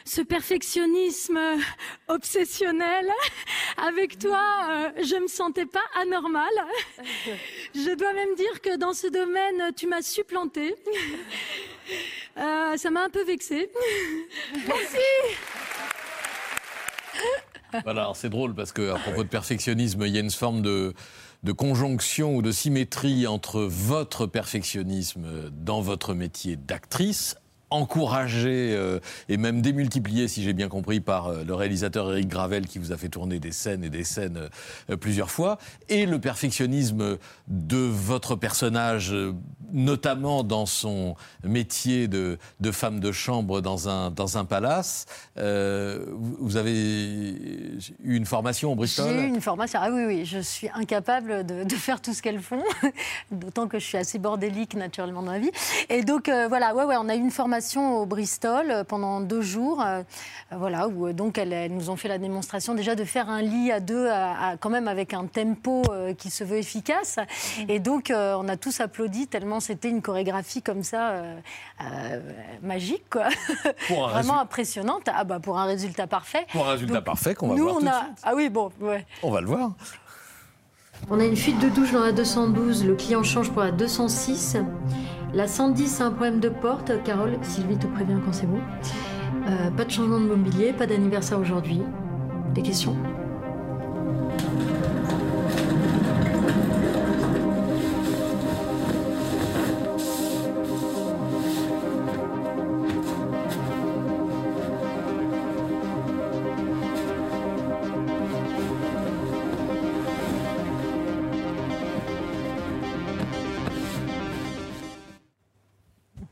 [0.05, 1.39] ce perfectionnisme
[2.09, 3.07] obsessionnel.
[3.77, 6.45] Avec toi, euh, je me sentais pas anormale.
[7.75, 10.75] Je dois même dire que dans ce domaine, tu m'as supplanté.
[12.39, 13.71] Euh, ça m'a un peu vexée.
[14.67, 14.99] Merci.
[17.85, 20.95] Voilà, c'est drôle parce qu'à propos de perfectionnisme, il y a une forme de,
[21.47, 27.37] de conjonction ou de symétrie entre votre perfectionnisme dans votre métier d'actrice
[27.71, 32.67] encouragé euh, et même démultiplié, si j'ai bien compris, par euh, le réalisateur Eric Gravel
[32.67, 34.49] qui vous a fait tourner des scènes et des scènes
[34.91, 39.15] euh, plusieurs fois, et le perfectionnisme de votre personnage,
[39.73, 45.07] notamment dans son métier de, de femme de chambre dans un, dans un palace.
[45.39, 46.73] Euh, vous avez
[48.03, 49.07] eu une formation au Bristol?
[49.09, 49.81] J'ai eu une formation.
[49.83, 52.63] Ah oui, oui, je suis incapable de, de faire tout ce qu'elles font,
[53.31, 55.51] d'autant que je suis assez bordélique naturellement dans la vie.
[55.89, 59.21] Et donc euh, voilà, ouais, ouais, on a eu une formation au Bristol euh, pendant
[59.21, 60.03] deux jours, euh,
[60.53, 63.71] voilà, où donc elles, elles nous ont fait la démonstration déjà de faire un lit
[63.73, 67.19] à deux, à- à- quand même avec un tempo euh, qui se veut efficace.
[67.69, 71.37] Et donc euh, on a tous applaudi tellement c'était une chorégraphie comme ça euh,
[71.83, 72.21] euh,
[72.63, 73.25] magique, quoi.
[73.89, 75.09] Pour un Vraiment résu- impressionnante.
[75.15, 76.47] Ah bah pour un résultat parfait.
[76.53, 77.99] Pour un résultat Donc, parfait qu'on va nous, voir on tout de a...
[78.05, 78.19] suite.
[78.25, 79.07] Ah oui, bon, ouais.
[79.23, 79.73] On va le voir.
[81.11, 84.57] On a une fuite de douche dans la 212, le client change pour la 206.
[85.35, 87.03] La 110 a un problème de porte.
[87.05, 88.61] Carole, Sylvie te prévient quand c'est bon.
[89.47, 91.83] Euh, pas de changement de mobilier, pas d'anniversaire aujourd'hui.
[92.55, 92.97] Des questions?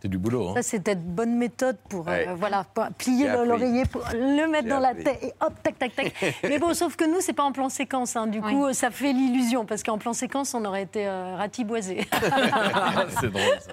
[0.04, 0.50] C'est du boulot.
[0.50, 0.54] Hein.
[0.56, 2.28] Ça, c'était une bonne méthode pour, euh, Ouais.
[2.36, 6.12] voilà, pour plier l'oreiller, pour le mettre dans la tête et hop, tac, tac, tac.
[6.42, 8.14] Mais bon, sauf que nous, c'est pas en plan séquence.
[8.14, 8.26] hein.
[8.26, 12.06] Du coup, ça fait l'illusion, parce qu'en plan séquence, on aurait été euh, ratiboisé.
[13.20, 13.72] c'est drôle ça.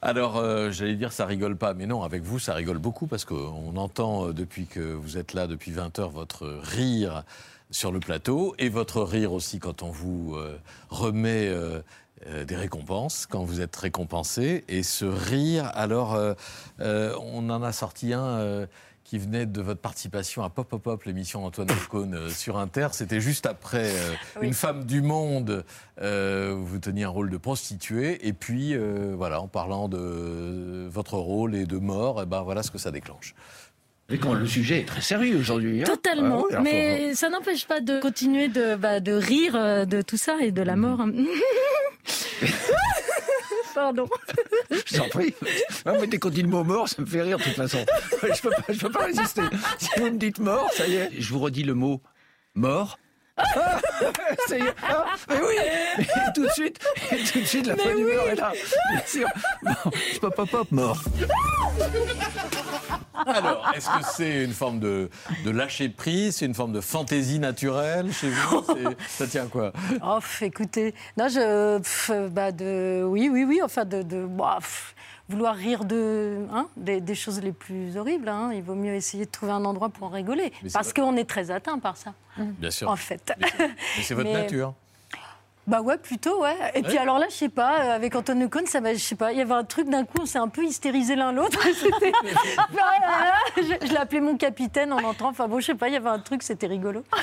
[0.00, 3.24] Alors, euh, j'allais dire, ça rigole pas, mais non, avec vous, ça rigole beaucoup parce
[3.24, 7.24] qu'on entend euh, depuis que vous êtes là, depuis 20 heures, votre rire
[7.72, 10.56] sur le plateau et votre rire aussi quand on vous euh,
[10.88, 11.80] remet euh,
[12.26, 14.64] euh, des récompenses, quand vous êtes récompensé.
[14.68, 16.34] Et ce rire, alors, euh,
[16.80, 18.66] euh, on en a sorti un.
[19.04, 22.88] qui venait de votre participation à Pop Pop Pop, l'émission d'Antoine Ocon euh, sur Inter.
[22.92, 24.48] C'était juste après euh, Oui.
[24.48, 25.64] Une femme du monde,
[26.02, 28.26] euh, où vous teniez un rôle de prostituée.
[28.28, 32.62] Et puis, euh, voilà, en parlant de votre rôle et de mort, eh ben, voilà
[32.62, 33.34] ce que ça déclenche.
[34.10, 35.82] Le sujet est très sérieux aujourd'hui.
[35.82, 35.84] hein.
[35.84, 40.00] Totalement, Ah oui, mais ça n'empêche pas de continuer de, bah, de rire euh, de
[40.00, 41.04] tout ça et de la mort.
[43.74, 44.08] Pardon.
[44.86, 45.34] Je t'en prie.
[45.84, 47.84] Non, mais dès qu'on dit le mot mort, ça me fait rire de toute façon.
[48.22, 49.42] Je peux pas, je peux pas résister.
[49.78, 51.10] Si vous me dites mort, ça y est.
[51.18, 52.00] Je vous redis le mot
[52.54, 52.98] mort.
[53.38, 53.80] Ah.
[54.82, 55.54] Ah, mais oui.
[55.98, 56.78] Et tout de suite,
[57.12, 57.96] et tout de suite, la Mais fin oui.
[57.96, 58.52] d'humeur est là.
[58.90, 59.28] Bien sûr.
[59.62, 60.98] Bon, je peux pas pop mort.
[63.26, 65.10] Alors, est-ce que c'est une forme de,
[65.44, 68.64] de lâcher prise C'est une forme de fantaisie naturelle chez vous?
[68.66, 69.72] C'est- Ça tient à quoi?
[70.04, 74.94] Oh, écoutez, non, je, pff, bah, de, oui, oui, oui, enfin, de, de bah, pff,
[75.28, 78.28] vouloir rire de, hein, des, des choses les plus horribles.
[78.28, 78.50] hein.
[78.54, 81.28] Il vaut mieux essayer de trouver un endroit pour en rigoler, Mais parce qu'on est
[81.28, 82.14] très atteint par ça.
[82.36, 82.88] Bien sûr.
[82.90, 83.32] En fait.
[83.38, 84.74] Mais c'est votre Mais- nature.
[85.68, 86.56] Bah ouais, plutôt, ouais.
[86.74, 89.14] Et puis alors là, je sais pas, euh, avec Antoine Ocon, ça va, je sais
[89.16, 91.58] pas, il y avait un truc d'un coup, on s'est un peu hystérisé l'un l'autre.
[92.70, 95.28] Voilà, je je l'ai appelé mon capitaine en entrant.
[95.28, 97.04] Enfin bon, je sais pas, il y avait un truc, c'était rigolo.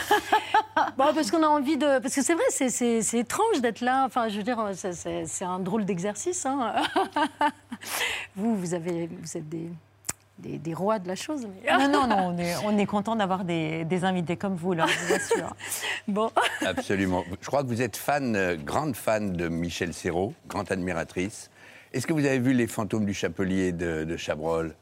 [0.98, 2.00] Bon, parce qu'on a envie de.
[2.00, 4.04] Parce que c'est vrai, c'est- étrange d'être là.
[4.06, 6.46] Enfin, je veux dire, c'est un drôle d'exercice.
[6.46, 6.74] hein.
[8.36, 9.70] Vous, vous, avez, vous êtes des,
[10.40, 11.46] des, des rois de la chose.
[11.48, 14.74] mais- Non, non, non, on est, on est content d'avoir des, des invités comme vous,
[14.74, 15.56] là, je vous assure.
[16.08, 16.30] Bon.
[16.66, 17.24] Absolument.
[17.42, 21.50] Je crois que vous êtes fan, euh, grande fan de Michel Serrault, grande admiratrice.
[21.94, 24.76] Est-ce que vous avez vu Les fantômes du Chapelier de, de Chabrol?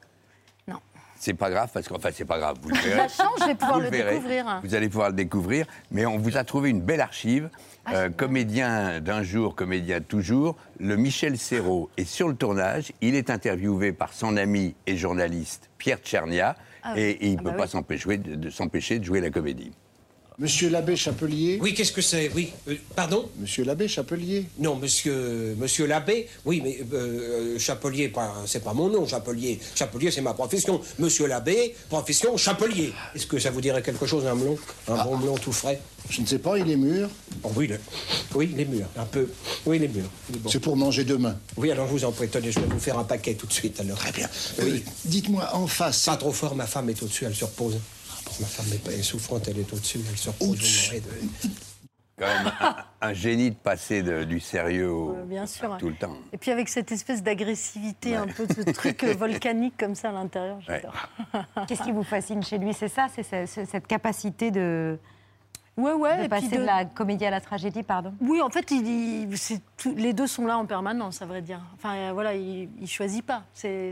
[0.67, 0.79] Non.
[1.15, 2.97] C'est pas grave, parce que, enfin, c'est pas grave, vous le verrez.
[2.97, 4.59] La chance, je vais pouvoir Vous le découvrir.
[4.63, 7.49] Vous allez pouvoir le découvrir, mais on vous a trouvé une belle archive.
[7.85, 12.93] Ah, Euh, comédien d'un jour, comédien toujours, le Michel Serrault est sur le tournage.
[13.01, 17.01] Il est interviewé par son ami et journaliste Pierre Tchernia, Ah oui.
[17.01, 17.69] et, il ne Ah peut bah pas oui.
[17.69, 19.71] s'empêcher de, de s'empêcher de jouer la comédie.
[20.39, 22.31] Monsieur l'abbé Chapelier Oui, qu'est-ce que c'est?
[22.35, 22.51] Oui.
[22.67, 23.29] Euh, pardon?
[23.39, 28.11] Monsieur l'abbé Chapelier Non, monsieur, monsieur l'abbé, oui, mais euh, euh, Chapelier,
[28.47, 29.59] c'est pas mon nom, Chapelier.
[29.75, 30.81] Chapelier, c'est ma profession.
[30.99, 32.93] Monsieur l'abbé, profession Chapelier.
[33.15, 34.57] Est-ce que ça vous dirait quelque chose, un melon?
[34.87, 35.79] Un bon melon tout frais?
[36.09, 37.07] Je ne sais pas, il est mûr
[37.43, 37.79] oh, oui, le-
[38.35, 39.29] oui, il est mûr, un peu.
[39.65, 40.03] Oui, il est mûr.
[40.49, 42.99] C'est pour manger demain Oui, alors je vous en prie, tenez, je vais vous faire
[42.99, 43.97] un paquet tout de suite, alors.
[43.97, 44.27] Très bien.
[44.61, 44.83] Oui.
[45.05, 46.03] Dites-moi en face.
[46.05, 47.77] Pas trop fort, ma femme est au-dessus, elle se repose.
[48.39, 50.87] Ma femme est, pas- est souffrante, elle est au-dessus, elle se repose.
[50.87, 51.49] m'aurez de-
[52.15, 52.75] Quand même un,
[53.09, 55.75] un génie de passer de- du sérieux au, Euh, bien sûr.
[55.79, 56.15] tout le temps.
[56.31, 60.11] Et puis avec cette espèce d'agressivité, un peu de truc euh, volcanique comme ça à
[60.11, 60.93] l'intérieur, j'adore.
[61.67, 62.71] Qu'est-ce qui vous fascine chez lui?
[62.75, 64.99] C'est ça, c'est ce- ce- cette capacité de,
[65.75, 66.57] ouais, ouais, de et puis passer de...
[66.61, 68.13] de- la comédie à la tragédie, pardon?
[68.21, 68.85] Oui, en fait, il,
[69.31, 71.61] il- c'est tout- les deux sont là en permanence, à vrai dire.
[71.73, 73.43] Enfin, voilà, il, il choisit pas.
[73.55, 73.91] C'est-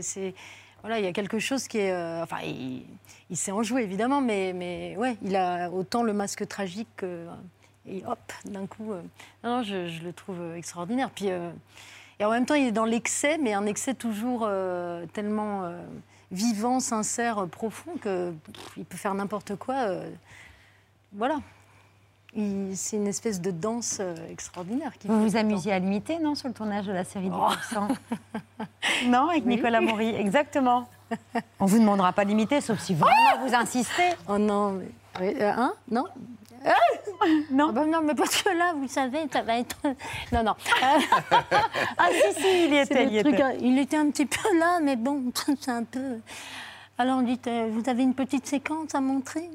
[0.82, 2.84] voilà, il y a quelque chose qui est, euh, enfin, il,
[3.30, 7.26] il sait en jouer évidemment, mais, mais ouais, il a autant le masque tragique que,
[7.86, 9.00] et hop, d'un coup, euh,
[9.44, 11.10] non, je, le trouve euh, extraordinaire.
[11.10, 14.48] Puis, et en même temps, il est dans l'excès, mais un excès toujours
[15.12, 15.72] tellement
[16.30, 19.86] vivant, sincère, profond que pff, il peut faire n'importe quoi.
[21.12, 21.40] voilà.
[22.34, 24.92] C'est une espèce de danse euh, extraordinaire.
[24.98, 27.48] qui Vous vous amusiez à l'imiter, non, sur le tournage de la série Oh.
[27.74, 27.88] 10%
[29.06, 29.56] Non, avec Oui.
[29.56, 30.88] Nicolas Maury, exactement.
[31.60, 34.14] On vous demandera pas d'imiter, sauf si vraiment vous insistez.
[34.28, 34.86] Oh non, mais...
[35.20, 36.04] oui, euh, hein Non
[37.50, 37.72] non.
[37.72, 39.76] non, mais parce que là, vous savez, ça va être.
[40.32, 40.54] Non, non.
[41.98, 43.42] ah, si, si, il y était, il truc, était.
[43.42, 45.24] euh, il était un petit peu là, mais bon,
[45.60, 46.20] c'est un peu.
[46.98, 49.48] Alors, dites, euh, vous avez une petite séquence à montrer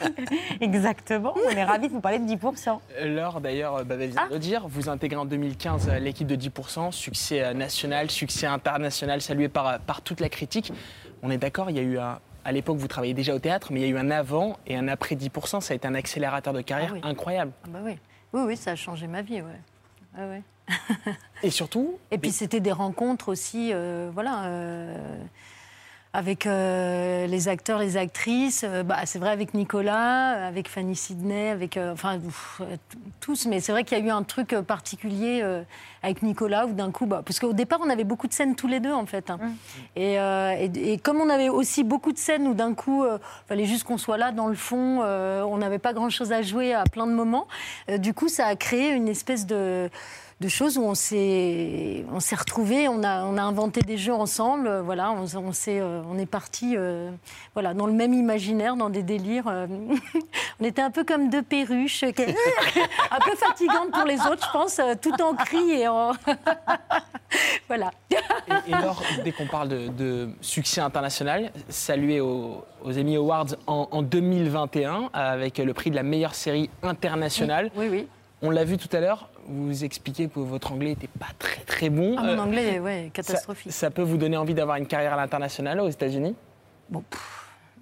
[0.60, 2.78] Exactement, on est ravis de vous parler de 10%.
[3.04, 6.36] Laure, d'ailleurs, euh, Babel vient de le dire, vous intégrez en 2015 euh, l'équipe de
[6.36, 10.72] 10%, succès euh, national, succès international, salué par, par toute la critique.
[11.22, 12.20] On est d'accord, il y a eu un.
[12.44, 14.76] À l'époque, vous travailliez déjà au théâtre, mais il y a eu un avant et
[14.76, 15.62] un après 10%.
[15.62, 17.00] Ça a été un accélérateur de carrière Ah oui.
[17.02, 17.52] incroyable.
[17.64, 17.96] Ah bah oui.
[18.34, 20.22] oui, oui, ça a changé ma vie, ouais.
[20.22, 20.42] Ouais.
[21.42, 21.98] Et surtout.
[22.10, 24.44] Et puis c'était des rencontres aussi, euh, voilà.
[24.44, 25.16] euh,
[26.16, 28.64] avec euh, les acteurs, les actrices.
[28.64, 32.62] Euh, bah, c'est vrai avec Nicolas, euh, avec Fanny Sidney, avec enfin ouf,
[33.20, 33.46] tous.
[33.46, 35.42] Mais c'est vrai qu'il y a eu un truc particulier
[36.02, 38.68] avec Nicolas où d'un coup, bah, parce qu'au départ on avait beaucoup de scènes tous
[38.68, 39.28] les deux en fait.
[39.28, 39.38] hein.
[39.42, 39.52] Mmh.
[39.96, 43.64] Et, et- et comme on avait aussi beaucoup de scènes où d'un coup, il fallait
[43.64, 47.06] juste qu'on soit là dans le fond, on n'avait pas grand-chose à jouer à plein
[47.08, 47.48] de moments.
[47.90, 49.90] euh, du coup, ça a créé une espèce de
[50.40, 54.12] de choses où on s'est on s'est retrouvés, on a on a inventé des jeux
[54.12, 56.76] ensemble, euh, voilà, on, on s'est euh, on est parti
[57.54, 59.46] voilà dans le même imaginaire, dans des délires.
[59.48, 59.66] euh,
[60.60, 62.22] on était un peu comme deux perruches, euh, qui-
[63.10, 66.12] un peu fatigantes pour les autres, je pense, euh, tout en cris et en
[67.68, 67.90] voilà.
[68.10, 68.16] Et,
[68.70, 73.88] et Laure, dès qu'on parle de, de succès international, salué aux, aux Emmy Awards en,
[73.90, 77.70] en 2021 avec le prix de la meilleure série internationale.
[77.76, 78.08] Oui, oui.
[78.42, 81.90] On l'a vu tout à l'heure, vous expliquez que votre anglais n'était pas très très
[81.90, 82.16] bon.
[82.18, 83.72] Ah, mon Euh, anglais, ouais, catastrophique.
[83.72, 86.34] ça peut vous donner envie d'avoir une carrière à l'international aux États-Unis?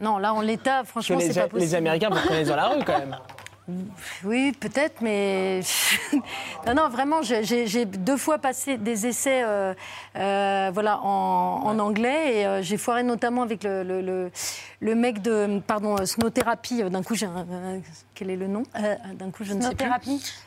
[0.00, 1.60] Non, là, en l'état, franchement, c'est pas possible.
[1.60, 3.16] les Américains vous reconnaissent dans la rue quand même.
[4.24, 5.60] Oui, peut-être, mais
[6.66, 9.72] non, non, vraiment, j'ai- deux fois passé des essais, euh,
[10.16, 14.30] euh, voilà, en, en anglais, et euh, j'ai foiré notamment avec le, le, le-
[14.80, 16.82] le mec de, pardon, Snow Therapy.
[16.82, 17.46] D'un coup, j'ai un-
[18.22, 19.86] quel est le nom Euh, D'un coup, je ne sais plus.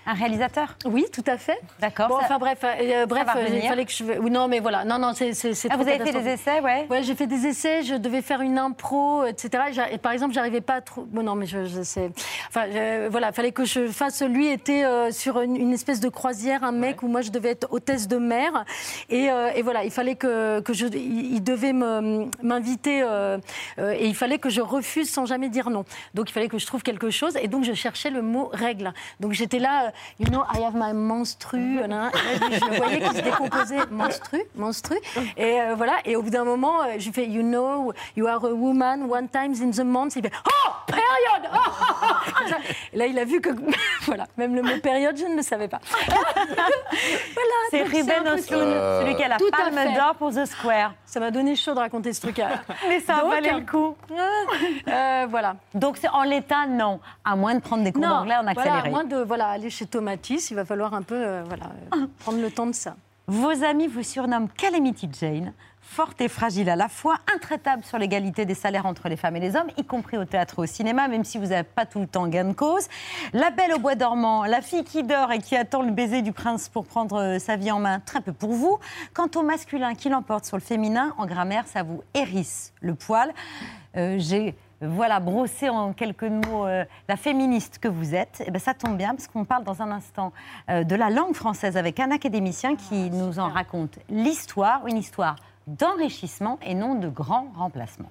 [0.05, 1.59] Un réalisateur Oui, tout à fait.
[1.81, 2.07] D'accord.
[2.07, 4.03] Bon, ça- enfin bref, euh, bref, euh, il revenir fallait que je.
[4.19, 5.31] Oui, non, mais voilà, non, non, c'est
[5.69, 7.83] Ah, trop vous avez fait des essais, ouais Ouais, j'ai fait des essais.
[7.83, 9.63] Je devais faire une impro, etc.
[9.91, 11.03] Et par exemple, j'arrivais pas à trop.
[11.03, 12.11] Bon, non, mais je, je sais.
[12.47, 14.21] Enfin, je- voilà, fallait que je fasse.
[14.21, 17.49] Lui était euh, sur une, une espèce de croisière, un mec où moi je devais
[17.49, 18.63] être hôtesse de mer.
[19.09, 20.85] Et, euh, et voilà, il fallait que, que je.
[20.87, 23.37] Il il devait me- m'inviter euh,
[23.79, 25.83] euh, et il fallait que je refuse sans jamais dire non.
[26.13, 27.35] Donc il fallait que je trouve quelque chose.
[27.41, 28.93] Et donc je cherchais le mot règle.
[29.19, 31.79] Donc j'étais là, euh, you know, I have my menstru.
[31.83, 33.85] Et là, je le voyais qui se décomposait.
[33.91, 34.95] Menstru, menstru.
[35.37, 35.97] Et euh, voilà.
[36.05, 39.27] Et au bout d'un moment, euh, j'ai fait, you know, you are a woman one
[39.27, 40.15] times in the month.
[40.15, 41.51] Il fait, oh, period.
[41.53, 42.55] Oh, oh, oh.
[42.93, 43.49] Et là, il a vu que,
[44.05, 45.81] voilà, même le mot période, je ne le savais pas.
[46.07, 47.55] voilà.
[47.71, 48.99] C'est Ruben Osloon, ça.
[49.01, 50.93] celui qui a la Tout palme d'or pour The Square.
[51.05, 52.41] Ça m'a donné chaud de raconter ce truc.
[52.87, 53.95] Mais ça Donc, valait le coup.
[54.87, 55.55] Euh, voilà.
[55.73, 56.99] Donc c'est en l'état, non.
[57.23, 58.87] À moins de prendre des cours d'anglais en voilà, accéléré.
[58.87, 61.71] à moins de voilà, aller chez Tomatis, il va falloir un peu euh, voilà,
[62.19, 62.95] prendre le temps de ça.
[63.27, 68.45] Vos amis vous surnomment Calamity Jane, forte et fragile à la fois, intraitable sur l'égalité
[68.45, 71.07] des salaires entre les femmes et les hommes, y compris au théâtre et au cinéma,
[71.07, 72.87] même si vous n'avez pas tout le temps gain de cause.
[73.33, 76.33] La belle au bois dormant, la fille qui dort et qui attend le baiser du
[76.33, 78.77] prince pour prendre euh, sa vie en main, très peu pour vous.
[79.15, 83.33] Quant au masculin qui l'emporte sur le féminin, en grammaire, ça vous hérisse le poil.
[83.97, 88.43] Euh, J'ai voilà, brossé en quelques mots euh, la féministe que vous êtes.
[88.45, 90.33] Et ben, ça tombe bien parce qu'on parle dans un instant
[90.69, 95.37] euh, de la langue française avec un académicien qui nous en raconte l'histoire, une histoire
[95.67, 98.09] d'enrichissement et non de grand remplacement.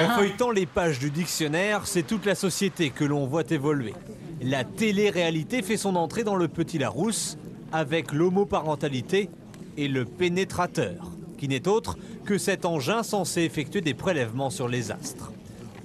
[0.00, 3.94] En feuilletant les pages du dictionnaire, c'est toute la société que l'on voit évoluer.
[4.42, 7.38] La télé-réalité fait son entrée dans le Petit Larousse
[7.70, 9.30] avec l'homoparentalité
[9.76, 14.90] et le pénétrateur, qui n'est autre que cet engin censé effectuer des prélèvements sur les
[14.90, 15.32] astres.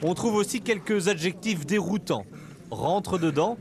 [0.04, 2.26] On trouve aussi quelques adjectifs déroutants.
[2.72, 3.58] Rentre dedans,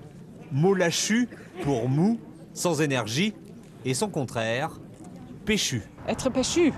[0.52, 1.28] mot lâchu
[1.62, 2.20] pour mou,
[2.52, 3.34] sans énergie,
[3.84, 4.70] et son contraire,
[5.44, 5.82] péchu.
[6.06, 6.72] Être péchu.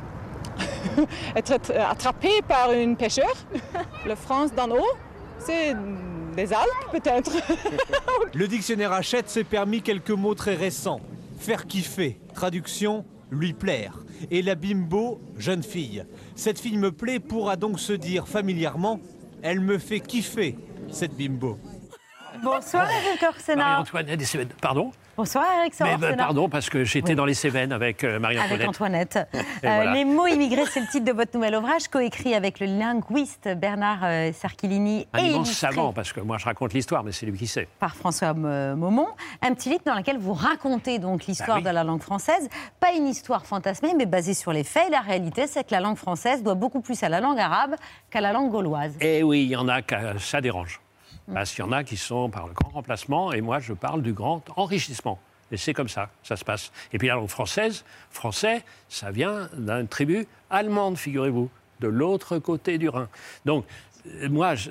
[1.37, 3.33] être att- attrapé par une pêcheur.
[4.07, 4.97] La France d'en haut,
[5.39, 5.75] c'est
[6.37, 7.33] des Alpes peut-être.
[8.35, 11.01] Le dictionnaire Hachette s'est permis quelques mots très récents.
[11.39, 13.99] Faire kiffer, traduction, lui plaire.
[14.31, 16.05] Et la bimbo, jeune fille.
[16.35, 19.01] Cette fille me plaît pourra donc se dire familièrement
[19.43, 20.57] Elle me fait kiffer,
[20.91, 21.59] cette bimbo.
[22.43, 23.57] Bonsoir Eric Orsena.
[23.57, 24.55] Marie-Antoinette.
[24.61, 24.93] Pardon?
[25.21, 28.53] Bonsoir Eric Mais, Pardon, parce que j'étais dans les Cévennes avec euh, Marie-Antoinette.
[28.61, 29.19] Avec Antoinette.
[29.35, 29.93] Et Euh, voilà.
[29.93, 33.99] Les mots immigrés, c'est le titre de votre nouvel ouvrage, coécrit avec le linguiste Bernard
[34.03, 37.37] euh, Sarquilini Un et immense savant, parce que moi je raconte l'histoire, mais c'est lui
[37.37, 37.69] qui sait.
[37.79, 39.09] par François Maumont.
[39.43, 41.65] Un petit livre dans lequel vous racontez donc l'histoire Bah oui.
[41.65, 42.49] de la langue française.
[42.81, 44.89] Pas une histoire fantasmée, mais basée sur les faits.
[44.91, 47.75] La réalité, c'est que la langue française doit beaucoup plus à la langue arabe
[48.09, 48.97] qu'à la langue gauloise.
[49.03, 50.81] Et Eh oui, il y en a que ça dérange.
[51.29, 51.35] Mm.
[51.35, 54.03] Parce qu'il y en a qui sont par le grand remplacement, et moi je parle
[54.03, 55.19] du grand enrichissement.
[55.53, 56.71] Et c'est comme ça, ça se passe.
[56.93, 62.79] Et puis la langue française, français, ça vient d'une tribu allemande, figurez-vous, de l'autre côté
[62.79, 63.09] du Rhin.
[63.45, 63.65] Donc,
[64.07, 64.71] euh, moi, je,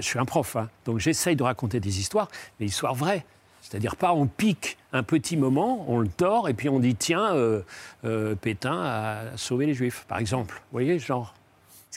[0.00, 2.28] suis un prof, hein, donc j'essaye de raconter des histoires,
[2.58, 3.24] mais histoires vraies.
[3.62, 7.34] C'est-à-dire pas on pique un petit moment, on le tord, et puis on dit tiens,
[7.34, 7.62] euh,
[8.04, 10.54] euh, Pétain a sauvé les Juifs, par exemple.
[10.54, 11.34] Vous voyez, genre.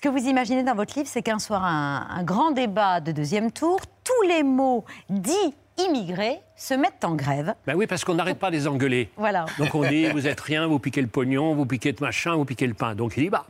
[0.04, 3.14] Ce que vous imaginez dans votre livre, c'est qu'un soir, un, un grand débat de
[3.14, 7.56] deuxième tour, tous les mots dits immigrés se mettent en grève.
[7.66, 9.10] Ben oui, parce qu'on n'arrête pas de les engueuler.
[9.16, 9.46] Voilà.
[9.58, 12.44] Donc on dit, vous êtes rien, vous piquez le pognon, vous piquez le machin, vous
[12.44, 12.96] piquez le pain.
[12.96, 13.46] Donc il dit, bah,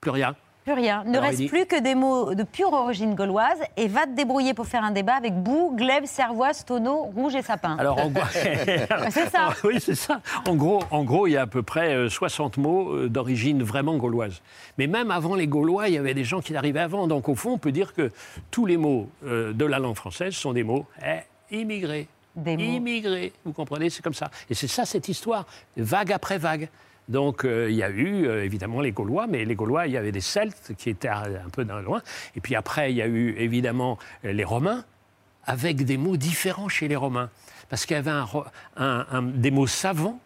[0.00, 0.36] Plus rien.
[0.66, 1.04] Plus rien.
[1.04, 4.16] Ne Alors, reste dit- plus que des mots de pure origine gauloise et va te
[4.16, 7.76] débrouiller pour faire un débat avec boue, glaive, cervoise, tonneau, rouge et sapin.
[7.78, 9.50] Alors, en gros, c'est ça.
[9.64, 10.20] oui, c'est ça.
[10.44, 13.62] En gros, en gros, il y a à peu près euh, 60 mots euh, d'origine
[13.62, 14.42] vraiment gauloise.
[14.76, 17.06] Mais même avant les Gaulois, il y avait des gens qui arrivaient avant.
[17.06, 18.10] Donc, au fond, on peut dire que
[18.50, 22.08] tous les mots euh, de la langue française sont des mots eh, immigrés.
[22.44, 23.32] Immigrés.
[23.44, 23.88] Vous comprenez?
[23.88, 24.32] C'est comme ça.
[24.50, 25.46] Et c'est ça, cette histoire,
[25.76, 26.68] vague après vague.
[27.08, 29.96] Donc, euh, il y a eu euh, évidemment les Gaulois, mais les Gaulois, il y
[29.96, 32.02] avait des Celtes qui étaient un peu dans le loin.
[32.34, 34.84] Et puis après, il y a eu évidemment les Romains,
[35.44, 37.30] avec des mots différents chez les Romains.
[37.68, 38.44] Parce qu'il y avait un ro-
[38.76, 40.18] un- un- des mots savants,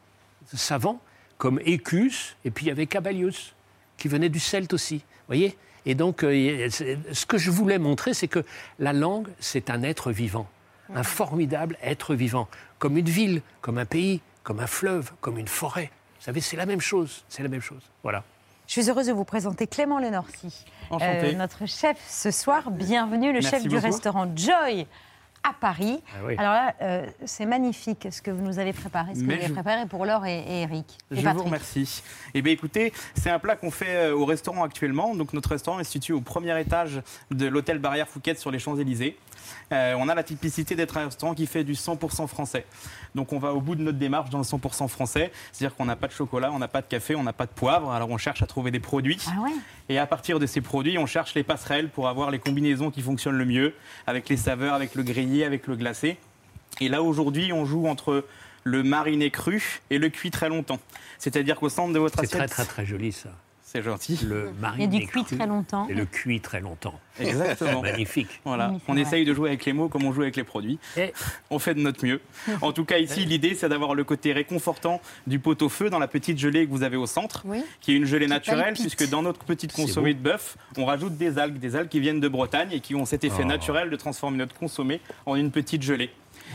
[0.55, 1.01] savants,
[1.37, 3.55] comme écus, et puis il y avait cabalius,
[3.99, 5.03] qui venait du celte aussi.
[5.27, 5.57] Voyez
[5.87, 8.45] Et donc, euh, ce que je voulais montrer, c'est que
[8.79, 10.49] la langue, c'est un être vivant,
[10.95, 15.49] un formidable être vivant, comme une ville, comme un pays, comme un fleuve, comme une
[15.49, 15.91] forêt.
[16.21, 17.25] Vous savez, c'est la même chose.
[17.29, 17.81] C'est la même chose.
[18.03, 18.23] Voilà.
[18.67, 21.35] Je suis heureuse de vous présenter Clément Lenorcy, Enchanté.
[21.35, 22.71] notre chef ce soir.
[22.71, 23.83] Bienvenue, le Merci chef du beaucoup.
[23.83, 24.87] restaurant Joy
[25.43, 26.03] à Paris.
[26.15, 26.35] Ah oui.
[26.37, 29.41] Alors là, euh, c'est magnifique ce que vous nous avez préparé, ce que Mais vous
[29.41, 30.99] avez je- préparé pour Laure et, et Eric.
[31.11, 32.03] Et Je vous remercie.
[32.35, 35.15] Eh bien, écoutez, c'est un plat qu'on fait euh, au restaurant actuellement.
[35.17, 37.01] Donc, notre restaurant est situé au premier étage
[37.31, 39.17] de l'hôtel Barrière Fouquet sur les Champs-Élysées.
[39.73, 42.67] Euh, on a la typicité d'être un restaurant qui fait du 100% français.
[43.15, 45.33] Donc, on va au bout de notre démarche dans le 100% français.
[45.53, 47.53] C'est-à-dire qu'on n'a pas de chocolat, on n'a pas de café, on n'a pas de
[47.53, 47.91] poivre.
[47.91, 49.19] Alors, on cherche à trouver des produits.
[49.29, 49.47] Ah
[49.89, 53.03] Et à partir de ces produits, on cherche les passerelles pour avoir les combinaisons qui
[53.03, 53.75] fonctionnent le mieux,
[54.07, 56.19] avec les saveurs, avec le grillé, avec le glacé.
[56.81, 58.25] Et là, aujourd'hui, on joue entre
[58.65, 60.79] le mariné cru et le cuit très longtemps.
[61.19, 62.51] C'est-à-dire qu'au centre de votre C'est assiette...
[62.51, 63.31] très, très, très joli, ça.
[63.73, 64.19] C'est gentil.
[64.25, 65.87] Le Il y mariné a du cuit très longtemps.
[65.89, 66.99] Et le cuit très longtemps.
[67.21, 67.83] Exactement.
[67.83, 68.41] Magnifique.
[68.45, 68.71] Voilà.
[68.71, 69.03] Oui, On vrai.
[69.03, 70.81] essaye de jouer avec les mots comme on joue avec les produits.
[71.51, 72.21] On fait de notre mieux.
[72.63, 76.37] En tout cas, ici, l'idée, c'est d'avoir le côté réconfortant du pot-au-feu dans la petite
[76.39, 77.63] gelée que vous avez au centre, Oui.
[77.81, 78.83] qui est une gelée Qui naturelle, palpite.
[78.97, 80.19] puisque dans notre petite C'est consommé beau.
[80.19, 83.05] de bœuf, on rajoute des algues, des algues qui viennent de Bretagne et qui ont
[83.05, 83.49] cet effet Oh.
[83.49, 86.11] naturel de transformer notre consommé en une petite gelée.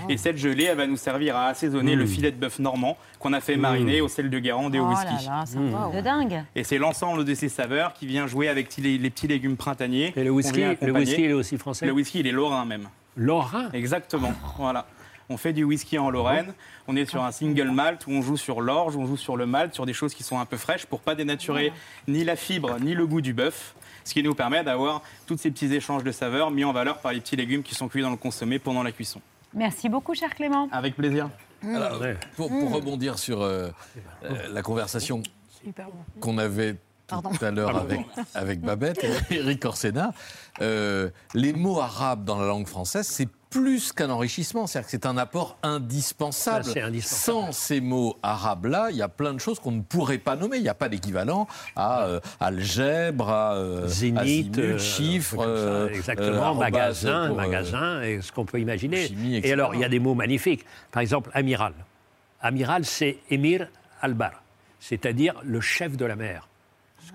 [0.09, 3.33] Et cette gelée, elle va nous servir à assaisonner le filet de bœuf normand qu'on
[3.33, 5.25] a fait mariner au sel de Guérande et au Oh whisky.
[5.27, 5.91] là là, sympa.
[5.95, 6.43] De dingue.
[6.55, 10.13] Et c'est l'ensemble de ces saveurs qui vient jouer avec les, les petits légumes printaniers.
[10.15, 12.87] Et le whisky, le whisky, il est aussi français Le whisky, il est lorrain même.
[13.15, 14.33] Lorrain Exactement.
[14.57, 14.85] Voilà.
[15.27, 16.53] On fait du whisky en Lorraine.
[16.87, 19.47] On est sur un single malt où on joue sur l'orge, on joue sur le
[19.47, 21.73] malt, sur des choses qui sont un peu fraîches pour pas dénaturer
[22.07, 23.73] ni la fibre ni le goût du bœuf.
[24.03, 27.11] Ce qui nous permet d'avoir tous ces petits échanges de saveurs mis en valeur par
[27.11, 29.19] les petits légumes qui sont cuits dans le consommé pendant la cuisson.
[29.55, 30.67] Merci beaucoup, cher Clément.
[30.71, 31.29] Avec plaisir.
[31.63, 31.99] Alors,
[32.35, 33.69] pour, pour rebondir sur euh,
[34.23, 35.23] euh, la conversation
[36.19, 36.75] qu'on avait
[37.07, 37.31] Pardon.
[37.31, 37.85] tout à l'heure
[38.35, 40.11] avec Babette et Eric Orsena,
[40.61, 45.05] euh, les mots arabes dans la langue française, c'est plus qu'un enrichissement, c'est-à-dire que c'est
[45.05, 46.77] un apport indispensable.
[46.77, 47.45] Indispensable.
[47.45, 50.57] Sans ces mots arabes-là, il y a plein de choses qu'on ne pourrait pas nommer.
[50.57, 51.47] Il n'y a pas d'équivalent
[51.77, 58.33] à euh, algèbre, à euh, Zénith, euh, chiffre, euh, exactement, magasin, pour, magasin, et ce
[58.33, 59.07] qu'on peut imaginer.
[59.07, 60.65] chimie, et alors, il y a des mots magnifiques.
[60.91, 61.73] Par exemple, amiral.
[62.41, 63.69] Amiral, c'est Emir
[64.01, 64.43] Albar,
[64.81, 66.49] c'est-à-dire le chef de la mer.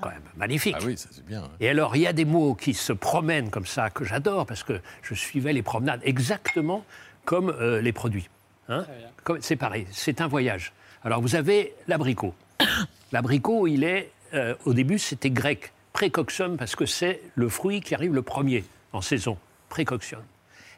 [0.01, 0.77] C'est quand même magnifique.
[0.79, 1.45] Ah oui, ça c'est bien.
[1.61, 4.63] Et alors, il y a des mots qui se promènent comme ça, que j'adore, parce
[4.63, 6.85] que je suivais les promenades exactement
[7.25, 8.29] comme euh, les produits.
[8.69, 8.87] Hein
[9.25, 10.73] Comme- c'est pareil, c'est un voyage.
[11.05, 12.35] Alors, vous avez l'abricot.
[13.13, 17.95] L'abricot, il est, euh, au début, c'était grec, précoxium, parce que c'est le fruit qui
[17.95, 19.37] arrive le premier en saison,
[19.69, 20.23] précoxium.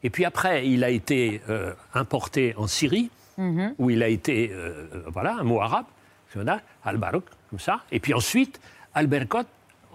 [0.03, 3.75] Et puis après, il a été euh, importé en Syrie, Mhm.
[3.79, 5.87] où il a été, euh, voilà, un mot arabe,
[6.85, 7.81] al-barouk, comme ça.
[7.91, 8.61] Et puis ensuite,
[8.95, 9.45] albercot,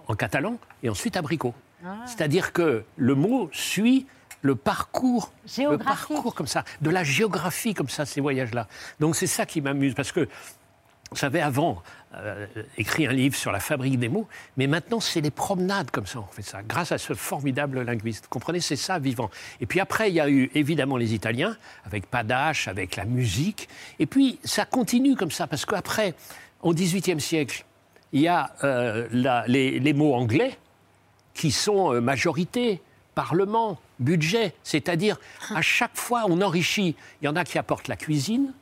[0.06, 1.54] en catalan, et ensuite abricot.
[1.84, 2.04] Ah.
[2.06, 4.06] C'est-à-dire que le mot suit
[4.42, 8.68] le parcours, le parcours comme ça, de la géographie comme ça, ces voyages-là.
[9.00, 10.28] Donc c'est ça qui m'amuse, parce que
[11.14, 11.82] j'avais avant
[12.14, 12.46] euh,
[12.76, 16.20] écrit un livre sur la fabrique des mots, mais maintenant c'est les promenades comme ça,
[16.20, 18.24] on fait ça, grâce à ce formidable linguiste.
[18.24, 19.30] Vous comprenez, c'est ça vivant.
[19.60, 23.68] Et puis après, il y a eu évidemment les Italiens, avec Padache, avec la musique,
[23.98, 26.14] et puis ça continue comme ça, parce qu'après,
[26.62, 27.64] au XVIIIe siècle,
[28.12, 30.58] il y a euh, la- les, les mots anglais
[31.34, 32.80] qui sont euh, majorité,
[33.14, 35.18] parlement, budget, c'est-à-dire
[35.54, 36.96] à chaque fois on enrichit.
[37.20, 38.52] Il y en a qui apportent la cuisine,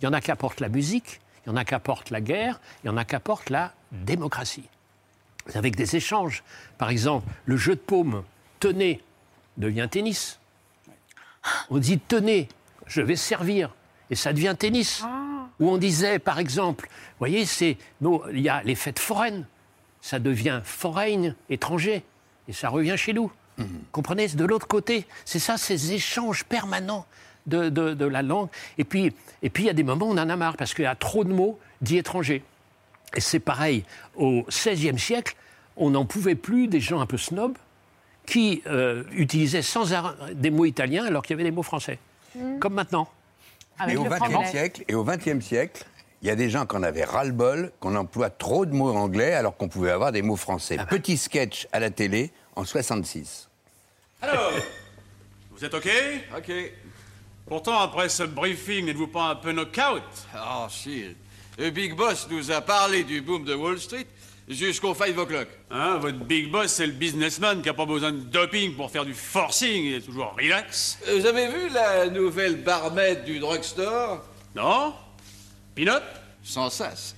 [0.00, 2.20] il y en a qui apportent la musique, il y en a qui apportent la
[2.20, 4.68] guerre, il y en a qui apportent la démocratie.
[5.54, 6.42] Avec des échanges.
[6.76, 8.24] Par exemple, le jeu de paume,
[8.58, 9.00] tenez,
[9.56, 10.38] devient tennis.
[11.70, 12.48] On dit tenez,
[12.86, 13.72] je vais servir,
[14.10, 15.02] et ça devient tennis.
[15.60, 19.46] Ou on disait, par exemple, vous voyez, c'est, il y a les fêtes foraines,
[20.00, 22.02] ça devient foreign, étranger,
[22.48, 23.30] et ça revient chez nous.
[23.90, 25.06] Comprenez, c'est de l'autre côté.
[25.24, 27.06] C'est ça, ces échanges permanents
[27.46, 28.48] de, de- de la langue.
[28.76, 30.74] Et puis, et puis, il y a des moments où on en a marre, parce
[30.74, 32.44] qu'il y a trop de mots dits étrangers.
[33.16, 33.84] Et c'est pareil,
[34.14, 35.34] au XVIe siècle,
[35.78, 37.56] on n'en pouvait plus des gens un peu snobs
[38.26, 41.98] qui euh, utilisaient sans arrêt des mots italiens alors qu'il y avait des mots français.
[42.34, 42.58] Mm.
[42.58, 43.08] Comme maintenant.
[43.88, 45.84] Et au XXe siècle, et au XXe siècle,
[46.22, 49.34] il y a des gens qui en avaient ras-le-bol, qu'on emploie trop de mots anglais
[49.34, 50.78] alors qu'on pouvait avoir des mots français.
[50.88, 53.48] Petit sketch à la télé en 66.
[54.22, 54.52] Alors,
[55.50, 55.88] vous êtes OK?
[56.36, 56.52] OK.
[57.46, 60.02] Pourtant, après ce briefing, n'êtes-vous pas un peu knock-out?
[60.34, 61.14] Ah, si.
[61.58, 64.06] Le Big Boss nous a parlé du boom de Wall Street
[64.48, 65.48] jusqu'au 5 o'clock.
[65.70, 69.04] Hein, votre big boss, c'est le businessman qui a pas besoin de doping pour faire
[69.04, 70.98] du forcing, il est toujours relax.
[71.08, 74.24] Euh, Vous avez vu la nouvelle barmaid du drugstore?
[74.54, 74.94] Non
[75.74, 76.02] Peanut
[76.42, 77.16] Sans sas.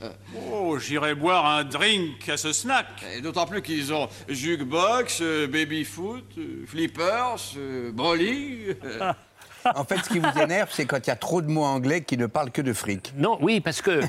[0.50, 2.86] Oh, j'irai boire un drink à ce snack.
[3.16, 8.74] Et d'autant plus qu'ils ont jukebox, euh, baby-foot, euh, flippers, euh, bowling.
[9.74, 12.02] En fait, ce qui vous énerve, c'est quand il y a trop de mots anglais
[12.02, 13.12] qui ne parlent que de fric.
[13.16, 14.00] Non, oui, parce que,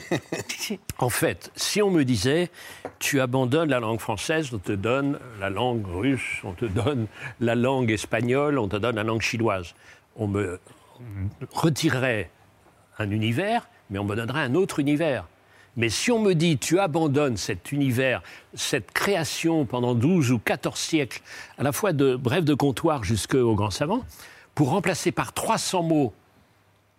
[1.00, 2.50] en fait, si on me disait,
[3.00, 7.08] tu abandonnes la langue française, on te donne la langue russe, on te donne
[7.40, 9.74] la langue espagnole, on te donne la langue chinoise,
[10.16, 10.60] on me
[11.52, 12.30] retirerait
[12.98, 15.26] un univers, mais on me donnerait un autre univers.
[15.78, 18.22] Mais si on me dit, tu abandonnes cet univers,
[18.54, 21.22] cette création pendant 12 ou 14 siècles,
[21.58, 24.04] à la fois de brève de comptoir jusqu'au grand savant,
[24.56, 26.14] pour remplacer par 300 mots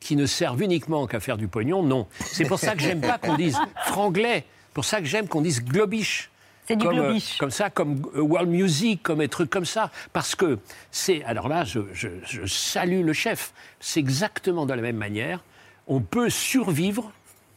[0.00, 2.06] qui ne servent uniquement qu'à faire du pognon, non.
[2.20, 4.44] C'est pour ça que j'aime pas qu'on dise franglais.
[4.72, 6.30] Pour ça que j'aime qu'on dise globish.
[6.66, 9.90] C'est du comme, euh, comme ça, comme euh, world music, comme des trucs comme ça.
[10.12, 10.58] Parce que
[10.92, 11.22] c'est.
[11.24, 13.52] Alors là, je, je- je salue le chef.
[13.80, 15.42] C'est exactement de la même manière.
[15.88, 17.10] On peut survivre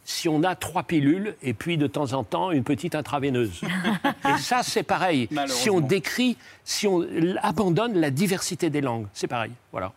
[0.05, 3.61] si on a trois pilules et puis de temps en temps une petite intraveineuse.
[4.29, 5.29] et ça, c'est pareil.
[5.47, 7.05] Si on décrit, si on
[7.41, 9.51] abandonne la diversité des langues, c'est pareil.
[9.71, 9.93] Voilà.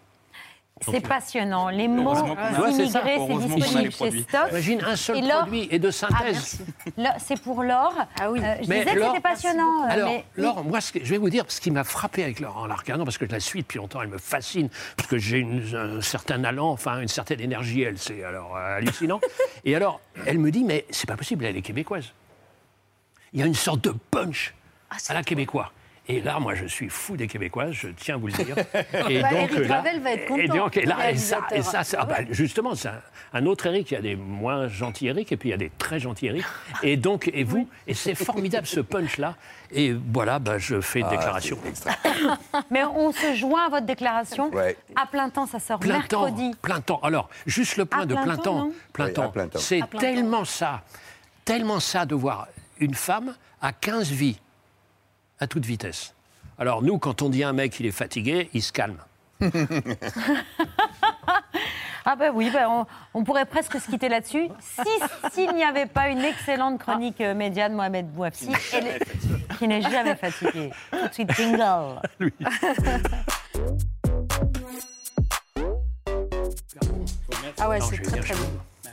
[0.84, 1.68] C'est passionnant.
[1.70, 4.22] Les mots immigrés, c'est disponible chez produits.
[4.28, 4.48] Stock.
[4.50, 6.58] Imagine un seul Et produit et de synthèse.
[6.60, 6.90] Ah.
[6.98, 7.94] Là, C'est pour Laure.
[8.20, 8.40] Ah oui.
[8.40, 9.84] je Mais disais que c'était passionnant.
[9.84, 12.22] euh, Alors, mais- Laure, moi, ce que- je vais vous dire ce qui m'a frappé
[12.24, 14.68] avec Laure en la regardant, parce que je la suis depuis longtemps, elle me fascine,
[14.96, 19.20] parce que j'ai un certain allant, enfin, une certaine énergie, elle, c'est alors euh, hallucinant.
[19.64, 22.12] Et alors, elle me dit, mais c'est pas possible, elle est québécoise.
[23.32, 24.54] Il y a une sorte de punch
[24.90, 25.72] Ah, à la québécois.
[26.08, 28.56] Et là, moi, je suis fou des Québécoises, je tiens à vous le dire.
[29.10, 31.40] Et Bah, donc, Éric là, Gravel va être et content, donc, et là, et ça,
[31.52, 31.60] et
[31.98, 33.00] ah bah, justement, c'est un,
[33.32, 33.90] un autre Eric.
[33.90, 36.26] Il y a des moins gentils Eric, et puis il y a des très gentils
[36.26, 36.44] Eric.
[36.84, 39.34] Et donc, et vous, et c'est formidable ce punch-là.
[39.72, 41.58] Et voilà, bah, je fais une Ah, déclaration.
[42.70, 44.50] Mais on se joint à votre déclaration.
[44.50, 44.76] Ouais.
[44.94, 46.52] À plein temps, ça sort Plein temps, mercredi.
[46.62, 47.00] plein temps.
[47.02, 49.30] Alors, juste le point À de plein temps, temps, plein temps.
[49.30, 49.58] plein temps.
[49.58, 50.82] C'est tellement ça,
[51.44, 52.46] tellement ça de voir
[52.78, 54.38] une femme à 15 vies,
[55.40, 56.14] à toute vitesse.
[56.58, 58.98] Alors nous, quand on dit à un mec il est fatigué, il se calme.
[62.08, 64.46] Ah ben oui, ben on, on pourrait presque se quitter là-dessus.
[64.60, 68.48] Si- S'il n'y avait pas une excellente chronique euh, média de Mohamed Bouafsi,
[69.58, 70.70] qui n'est jamais fatigué.
[70.92, 72.00] Tout de suite, jingle.
[77.58, 78.34] Ah ouais, c'est vais très bien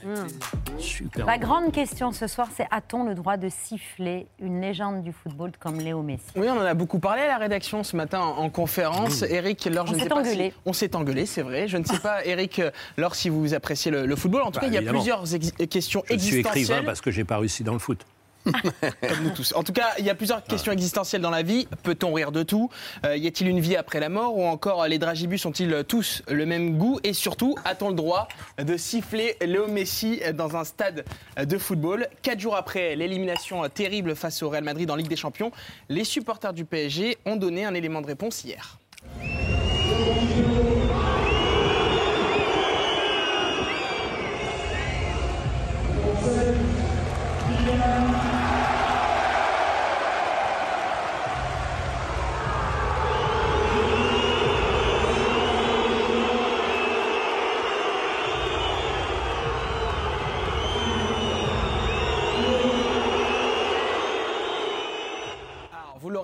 [0.04, 0.22] très chaud.
[0.22, 0.74] bon.
[0.76, 0.80] Mm.
[0.80, 1.26] Super.
[1.26, 5.52] La grande question ce soir, c'est a-t-on le droit de siffler une légende du football
[5.60, 6.24] comme Léo Messi?
[6.36, 9.22] Oui, on en a beaucoup parlé à la rédaction ce matin en en conférence.
[9.24, 10.50] Eric, Laure, je On ne s'est sais pas engueulé.
[10.52, 11.68] si- On s'est engueulé, c'est vrai.
[11.68, 14.42] Je ne sais pas, Eric, euh, Laure, si vous appréciez le, le football.
[14.42, 16.86] En tout Bah, cas, il y a plusieurs ex- questions Je suis écrivain existentielles.
[16.86, 18.06] parce que j'ai pas réussi dans le foot.
[18.46, 19.54] Comme nous tous.
[19.56, 21.68] En tout cas, il y a plusieurs questions existentielles dans la vie.
[21.84, 22.70] Peut-on rire de tout
[23.06, 26.46] Euh, Y a-t-il une vie après la mort Ou encore, les dragibus ont-ils tous le
[26.46, 28.28] même goût Et surtout, a-t-on le droit
[28.58, 31.06] de siffler Léo Messi dans un stade
[31.42, 35.52] de football Quatre jours après l'élimination terrible face au Real Madrid en Ligue des Champions,
[35.90, 38.78] les supporters du PSG ont donné un élément de réponse hier.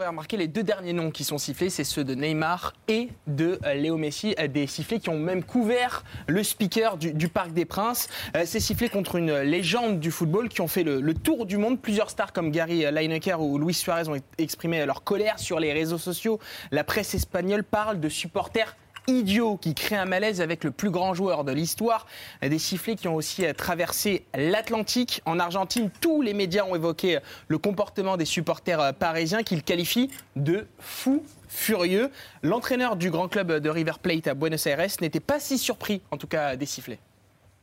[0.10, 3.74] Remarqué, les deux derniers noms qui sont sifflés, c'est ceux de Neymar et de euh,
[3.74, 8.08] Léo Messi, euh, des sifflets qui ont même couvert le speaker du, Parc des Princes.
[8.36, 11.58] Euh, Ces sifflets contre une légende du football qui ont fait le, le tour du
[11.58, 11.80] monde.
[11.80, 15.98] Plusieurs stars comme Gary Lineker ou Luis Suarez ont exprimé leur colère sur les réseaux
[15.98, 16.40] sociaux.
[16.72, 18.76] La presse espagnole parle de supporters
[19.10, 22.06] idiots qui créent un malaise avec le plus grand joueur de l'histoire.
[22.42, 25.22] Des sifflets qui ont aussi euh, traversé l'Atlantique.
[25.26, 29.64] En Argentine, tous les médias ont évoqué euh, le comportement des supporters euh, parisiens qu'ils
[29.64, 32.10] qualifient de fous furieux.
[32.44, 36.18] L'entraîneur du grand club de River Plate à Buenos Aires n'était pas si surpris, en
[36.18, 37.00] tout cas, des sifflets.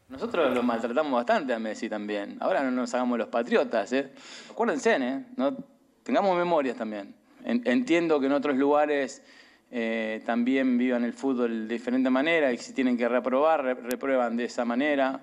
[0.09, 2.37] Nosotros los maltratamos bastante a Messi también.
[2.41, 4.13] Ahora no nos hagamos los patriotas, ¿eh?
[4.51, 5.21] Acuérdense, ¿eh?
[5.37, 5.57] No
[6.05, 7.13] tengamos memoria también.
[7.45, 9.23] En- entiendo que en otros lugares
[9.71, 14.37] eh, también vivan el fútbol de diferente manera y si tienen que reprobar, re- reprueban
[14.37, 15.21] de esa manera.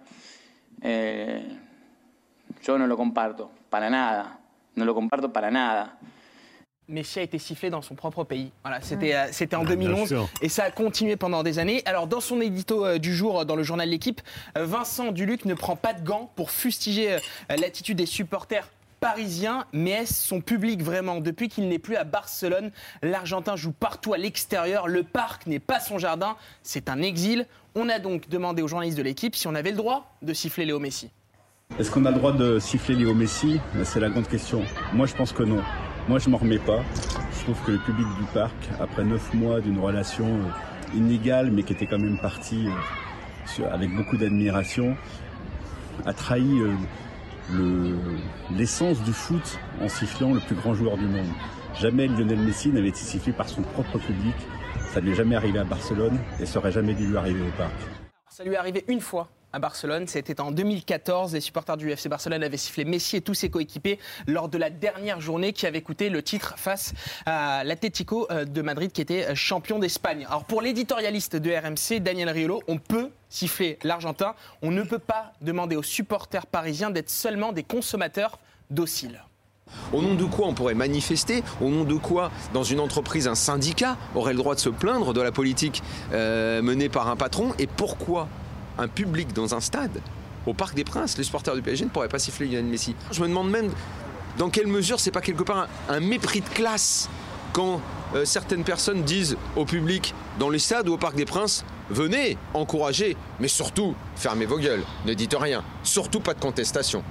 [0.81, 1.47] Eh,
[2.63, 4.39] yo no lo comparto, para nada.
[4.75, 5.97] No lo comparto para nada.
[6.87, 8.51] Messi a été sifflé dans son propre pays.
[8.61, 10.29] Voilà, c'était euh, c'était en Ah, bien 2011 sûr.
[10.41, 11.81] et ça a continué pendant des années.
[11.85, 14.21] Alors dans son édito euh, du jour euh, dans le journal L'équipe,
[14.55, 17.17] Vincent Duluc ne prend pas de gants pour fustiger
[17.49, 18.67] l'attitude des supporters
[19.03, 21.19] parisiens, mais est-ce son public vraiment?
[21.19, 25.81] Depuis qu'il n'est plus à Barcelone, l'Argentin joue partout à l'extérieur, le parc n'est pas
[25.81, 27.45] son jardin, c'est un exil.
[27.75, 30.63] On a donc demandé aux journalistes de l'équipe si on avait le droit de siffler
[30.63, 31.11] Léo Messi.
[31.77, 33.59] Est-ce qu'on a le droit de siffler Léo Messi?
[33.83, 34.63] C'est la grande question.
[34.93, 35.61] Moi, je pense que non.
[36.07, 36.79] Moi, je m'en remets pas.
[37.37, 41.63] Je trouve que le public du parc, après neuf mois d'une relation euh, inégale, mais
[41.63, 42.67] qui était quand même partie
[43.59, 44.95] euh, avec beaucoup d'admiration,
[46.05, 46.61] a trahi
[47.51, 47.97] le-
[48.55, 51.27] l'essence du foot en sifflant le plus grand joueur du monde.
[51.79, 54.35] Jamais Lionel Messi n'avait été sifflé par son propre public.
[54.93, 57.73] Ça ne jamais arrivé à Barcelone et ça aurait jamais dû lui arriver au parc.
[58.29, 61.33] Ça lui est arrivé une fois à Barcelone, c'était en 2014.
[61.33, 64.71] Les supporters du FC Barcelone avaient sifflé Messi et tous ses coéquipiers lors de la
[64.71, 66.93] dernière journée qui avait coûté le titre face
[67.27, 70.25] à l'Atlético euh, de Madrid qui était euh, champion d'Espagne.
[70.27, 74.33] Alors pour l'éditorialiste de RMC, Daniel Riolo, on peut siffler l'Argentin,
[74.63, 78.39] on ne peut pas demander aux supporters parisiens d'être seulement des consommateurs
[78.71, 79.23] dociles.
[79.91, 81.43] Au nom de quoi on pourrait manifester?
[81.61, 85.13] Au nom de quoi, dans une entreprise, un syndicat aurait le droit de se plaindre
[85.13, 85.81] de la politique
[86.11, 87.53] euh, menée par un patron?
[87.59, 88.27] Et pourquoi
[88.78, 90.01] un public dans un stade,
[90.45, 93.21] au Parc des Princes, les supporters du PSG ne pourraient pas siffler Lionel Messi Je
[93.21, 93.71] me demande même
[94.38, 97.09] dans quelle mesure c'est pas quelque part un, mépris de classe
[97.53, 97.82] quand
[98.15, 102.38] euh, certaines personnes disent au public dans les stades ou au Parc des Princes venez,
[102.53, 107.03] encouragez, mais surtout fermez vos gueules, ne dites rien, surtout pas de contestation.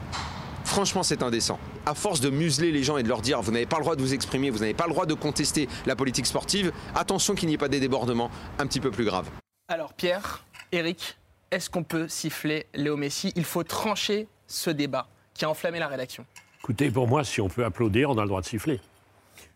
[0.65, 1.59] Franchement, c'est indécent.
[1.85, 3.97] À force de museler les gens et de leur dire vous n'avez pas le droit
[3.97, 7.49] de vous exprimer, vous n'avez pas le droit de contester la politique sportive, attention qu'il
[7.49, 9.29] n'y ait pas des débordements un petit peu plus graves.
[9.69, 11.19] Alors Pierre, Eric,
[11.53, 13.33] est-ce qu'on peut siffler Léo Messi?
[13.37, 16.25] Il faut trancher ce débat qui a enflammé la rédaction.
[16.61, 18.81] Écoutez, pour moi, si on peut applaudir, on a le droit de siffler.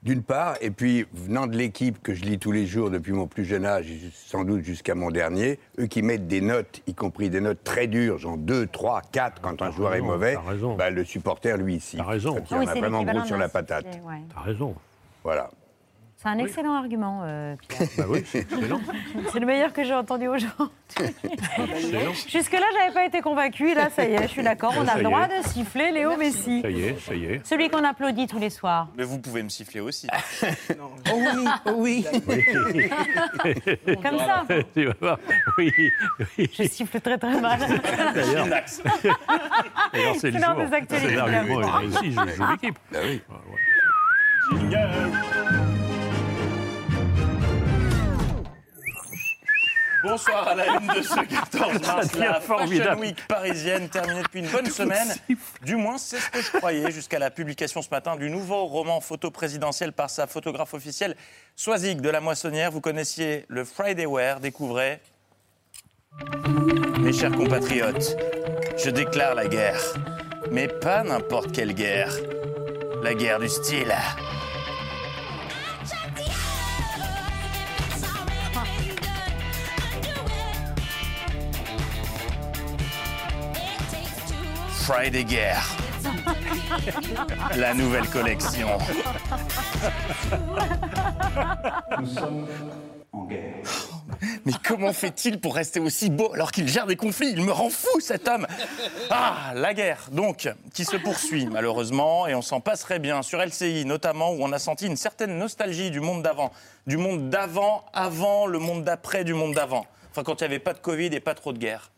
[0.02, 3.26] D'une part, et puis venant de l'équipe que je lis tous les jours depuis mon
[3.26, 6.94] plus jeune âge, et sans doute jusqu'à mon dernier, eux qui mettent des notes, y
[6.94, 10.36] compris des notes très dures, genre 2, 3, 4 quand un joueur est mauvais,
[10.76, 11.96] bah, le supporter, lui, ici.
[11.96, 12.36] T'as raison.
[12.50, 13.86] Il oui, en a vraiment gros sur la patate.
[14.04, 14.22] ouais.
[14.34, 14.74] T'as raison.
[15.24, 15.50] Voilà.
[16.26, 17.88] C'est un excellent argument, euh, Pierre.
[17.98, 18.44] Bah oui, c'est
[19.38, 20.66] le meilleur que j'ai entendu aujourd'hui.
[22.28, 23.74] Jusque-là, j'avais pas été convaincue.
[23.74, 24.74] Là, ça y est, je suis d'accord.
[24.76, 26.62] On a le droit de siffler Léo Messi.
[26.62, 27.46] Ça y est, ça y est.
[27.46, 28.88] Celui qu'on applaudit tous les soirs.
[28.96, 30.08] Mais vous pouvez me siffler aussi.
[31.08, 32.04] Oh oui, oh oui.
[34.02, 34.44] Comme ça.
[34.74, 35.18] Tu vas voir.
[35.56, 35.70] Oui,
[36.38, 36.50] oui.
[36.52, 37.60] Je siffle très très mal.
[38.14, 38.46] D'ailleurs,
[40.18, 40.66] c'est l'heure jour.
[40.66, 41.08] des actualités.
[41.08, 42.76] C'est l'argument réussi, je joue l'équipe.
[42.90, 43.22] Bah oui.
[50.02, 52.14] Bonsoir à la une de ce 14 Ça mars.
[52.18, 52.98] La Fashion.
[52.98, 55.08] Week parisienne terminée depuis une bonne semaine.
[55.62, 59.00] Du moins, c'est ce que je croyais jusqu'à la publication ce matin du nouveau roman
[59.00, 61.16] photo présidentiel par sa photographe officielle,
[61.54, 62.70] Soisig de la Moissonnière.
[62.70, 65.00] Vous connaissiez le Friday Wear, découvrez.
[66.98, 68.16] Mes chers compatriotes,
[68.76, 69.80] je déclare la guerre.
[70.50, 72.12] Mais pas n'importe quelle guerre.
[73.02, 73.94] La guerre du style.
[84.86, 85.66] Friday Guerre.
[87.56, 88.68] La nouvelle collection.
[91.98, 92.46] Nous sommes
[93.12, 93.64] en guerre.
[94.44, 97.32] Mais comment fait-il pour rester aussi beau alors qu'il gère des conflits?
[97.32, 98.46] Il me rend fou cet homme
[99.10, 103.86] Ah, la guerre, donc, qui se poursuit malheureusement, et on s'en passerait bien sur LCI
[103.86, 106.52] notamment, où on a senti une certaine nostalgie du monde d'avant.
[106.86, 109.84] Du monde d'avant, avant le monde d'après du monde d'avant.
[110.12, 111.90] Enfin, quand il n'y avait pas de Covid et pas trop de guerre.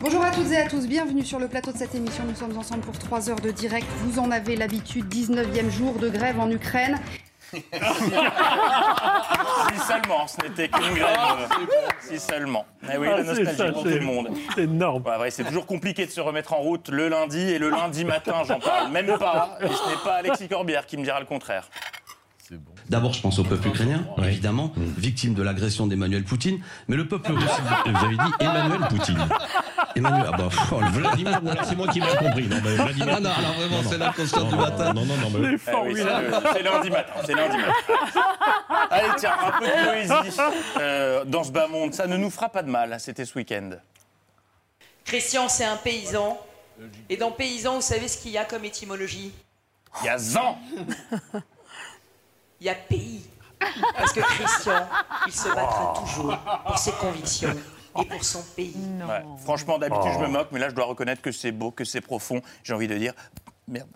[0.00, 2.22] Bonjour à toutes et à tous, bienvenue sur le plateau de cette émission.
[2.24, 3.86] Nous sommes ensemble pour 3 heures de direct.
[4.04, 7.00] Vous en avez l'habitude, 19e jour de grève en Ukraine.
[7.52, 7.62] si
[9.88, 11.48] seulement, ce n'était qu'une grève.
[12.00, 12.64] Si seulement.
[12.92, 14.28] Eh oui, Ah, la c'est nostalgie ça, pour tout le monde.
[14.54, 15.02] C'est énorme.
[15.18, 18.42] Ouais, c'est toujours compliqué de se remettre en route le lundi et le lundi matin,
[18.46, 19.58] j'en parle même pas.
[19.62, 21.68] Et ce n'est pas Alexis Corbière qui me dira le contraire.
[22.88, 27.32] D'abord, je pense au peuple ukrainien, évidemment, victime de l'agression d'Emmanuel Poutine, mais le peuple
[27.34, 27.50] russe,
[27.86, 29.28] vous avez dit Emmanuel Poutine.
[29.94, 32.46] Emmanuel, ah bah, oh, le Vladimir, c'est moi qui l'ai compris.
[32.46, 34.92] Non, mais Vladimir Ah non, alors vraiment, c'est la constante du matin.
[34.92, 35.48] Non, non, non, mais...
[35.48, 36.02] Eh oui,
[36.52, 38.20] c'est lundi matin, c'est lundi matin.
[38.90, 40.38] Allez, tiens, un peu de poésie
[40.80, 43.70] euh, dans ce bas monde, ça ne nous fera pas de mal, c'était ce week-end.
[45.04, 46.38] Christian, c'est un paysan.
[47.08, 49.32] Et dans paysan, vous savez ce qu'il y a comme étymologie?
[50.02, 50.58] Il y a Zan.
[52.60, 53.24] Il y a pays.
[53.96, 54.86] Parce que Christian,
[55.26, 56.00] il se battra Oh.
[56.00, 57.54] toujours pour ses convictions
[58.00, 58.74] et pour son pays.
[59.08, 60.18] Ouais, Franchement, d'habitude, Oh.
[60.20, 62.40] je me moque, mais là, je dois reconnaître que c'est beau, que c'est profond.
[62.62, 63.12] J'ai envie de dire,
[63.66, 63.88] merde.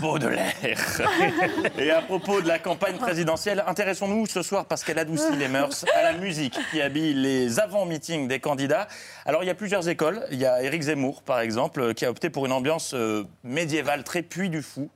[0.00, 0.52] Baudelaire.
[1.78, 5.84] Et à propos de la campagne présidentielle, intéressons-nous ce soir, parce qu'elle adoucit les mœurs,
[5.94, 8.88] à la musique qui habille les avant-meetings des candidats.
[9.26, 10.26] Alors, il y a plusieurs écoles.
[10.32, 14.02] Il y a Éric Zemmour, par exemple, qui a opté pour une ambiance euh, médiévale
[14.02, 14.90] très puits du fou.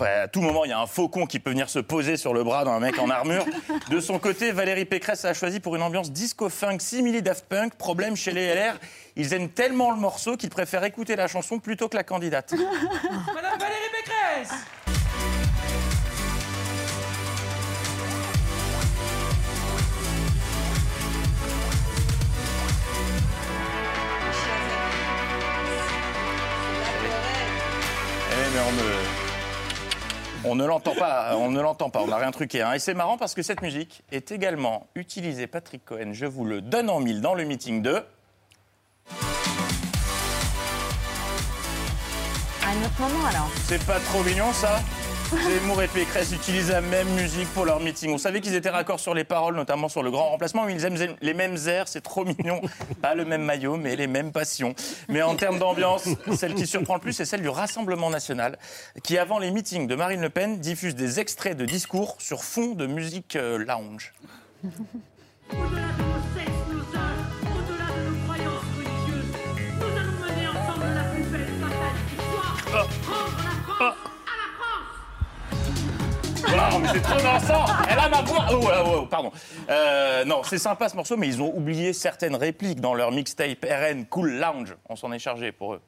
[0.00, 2.32] Ouais, à tout moment, il y a un faucon qui peut venir se poser sur
[2.32, 3.44] le bras d'un mec en armure.
[3.90, 7.74] De son côté, Valérie Pécresse a choisi pour une ambiance disco-funk, simili Daft Punk.
[7.74, 8.78] Problème chez les LR,
[9.16, 12.52] ils aiment tellement le morceau qu'ils préfèrent écouter la chanson plutôt que la candidate.
[12.52, 14.54] Madame Valérie Pécresse
[28.32, 29.09] Eh, mais on.
[30.44, 32.62] On ne l'entend pas, on ne l'entend pas, on n'a rien truqué.
[32.62, 32.72] hein.
[32.72, 36.62] Et c'est marrant parce que cette musique est également utilisée, Patrick Cohen, je vous le
[36.62, 38.02] donne en mille, dans le meeting de...
[42.62, 43.50] À un autre moment alors.
[43.66, 44.80] C'est pas trop mignon ça?
[45.30, 48.12] Zemmour et Pécresse utilisent la même musique pour leur meeting.
[48.12, 50.84] On savait qu'ils étaient raccords sur les paroles, notamment sur le grand remplacement, mais ils
[50.84, 52.60] aiment les mêmes airs, c'est trop mignon.
[53.02, 54.74] Pas le même maillot, mais les mêmes passions.
[55.08, 58.58] Mais en termes d'ambiance, celle qui surprend le plus, c'est celle du Rassemblement national,
[59.04, 62.74] qui, avant les meetings de Marine Le Pen, diffuse des extraits de discours sur fond
[62.74, 64.12] de musique euh, lounge.
[72.72, 73.19] Waouh,
[76.94, 79.30] c'est trop dansant Elle a ma voix Oh, oh, oh, pardon.
[79.68, 83.64] Euh, non, c'est sympa ce morceau, mais ils ont oublié certaines répliques dans leur mixtape
[83.64, 84.76] RN Cool Lounge.
[84.88, 85.80] On s'en est chargé pour eux.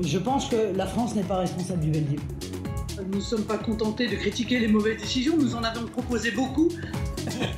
[0.00, 2.20] Je pense que la France n'est pas responsable du Veldiv.
[3.06, 6.68] Nous ne sommes pas contentés de critiquer les mauvaises décisions, nous en avons proposé beaucoup.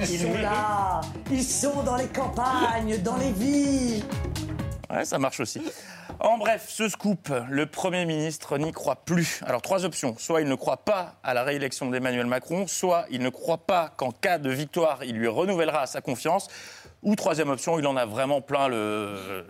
[0.00, 1.00] Ils sont là,
[1.30, 4.04] ils sont dans les campagnes, dans les villes.
[4.90, 5.60] Ouais, ça marche aussi.
[6.20, 9.40] En bref, ce scoop, le Premier ministre n'y croit plus.
[9.46, 10.16] Alors, trois options.
[10.18, 13.90] Soit il ne croit pas à la réélection d'Emmanuel Macron, soit il ne croit pas
[13.96, 16.48] qu'en cas de victoire, il lui renouvellera sa confiance,
[17.02, 19.46] ou troisième option, il en a vraiment plein le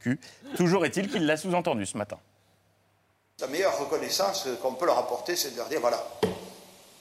[0.00, 0.20] cul.
[0.56, 2.18] Toujours est-il qu'il l'a sous-entendu ce matin.
[3.40, 6.02] La meilleure reconnaissance qu'on peut leur apporter, c'est de leur dire voilà,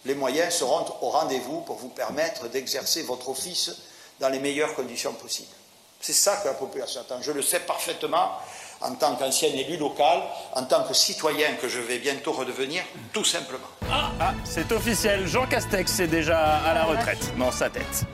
[0.05, 3.71] les moyens seront au rendez-vous pour vous permettre d'exercer votre office
[4.19, 5.53] dans les meilleures conditions possibles.
[6.01, 7.21] C'est ça que la population attend.
[7.21, 8.31] Je le sais parfaitement
[8.83, 10.21] en tant qu'ancien élu local,
[10.53, 13.67] en tant que citoyen que je vais bientôt redevenir, tout simplement.
[13.91, 18.05] Ah, c'est officiel, Jean Castex est déjà à la retraite dans sa tête.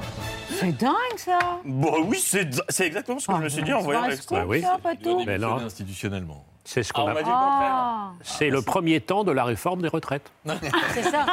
[0.59, 4.07] C'est dingue ça Bon, oui, c'est exactement ce que je me suis dit en voyant
[4.07, 4.43] l'extrait.
[4.45, 4.61] oui.
[4.61, 5.23] ça, pas tout.
[5.25, 5.57] Mais non.
[5.57, 6.43] institutionnellement.
[6.71, 7.35] C'est ce Ah, qu'on on a m'a dit le.
[7.35, 10.31] Ah, C'est le premier temps de la réforme des retraites.
[10.93, 11.25] c'est ça.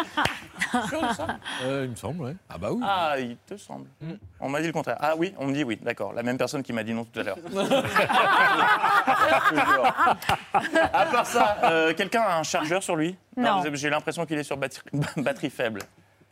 [1.62, 2.34] Euh, il me semble, ouais.
[2.49, 2.80] Ah bah oui.
[2.82, 3.84] Ah, il te semble.
[4.41, 4.97] On m'a dit le contraire.
[4.99, 6.14] Ah oui, on me dit oui, d'accord.
[6.14, 7.37] La même personne qui m'a dit non tout à l'heure.
[10.95, 13.14] à part ça, euh, quelqu'un a un chargeur sur lui?
[13.37, 13.62] Non.
[13.74, 14.80] J'ai l'impression qu'il est sur batterie,
[15.18, 15.82] batterie faible.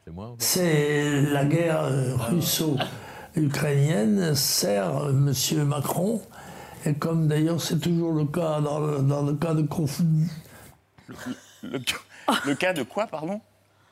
[0.06, 0.34] C'est moi.
[0.38, 5.30] C'est la guerre euh, russo-ukrainienne sert euh, M.
[5.64, 6.22] Macron,
[6.84, 10.28] et comme d'ailleurs c'est toujours le cas dans le, dans le cas de conflit,
[11.62, 11.80] Le,
[12.46, 13.40] le cas de quoi, pardon?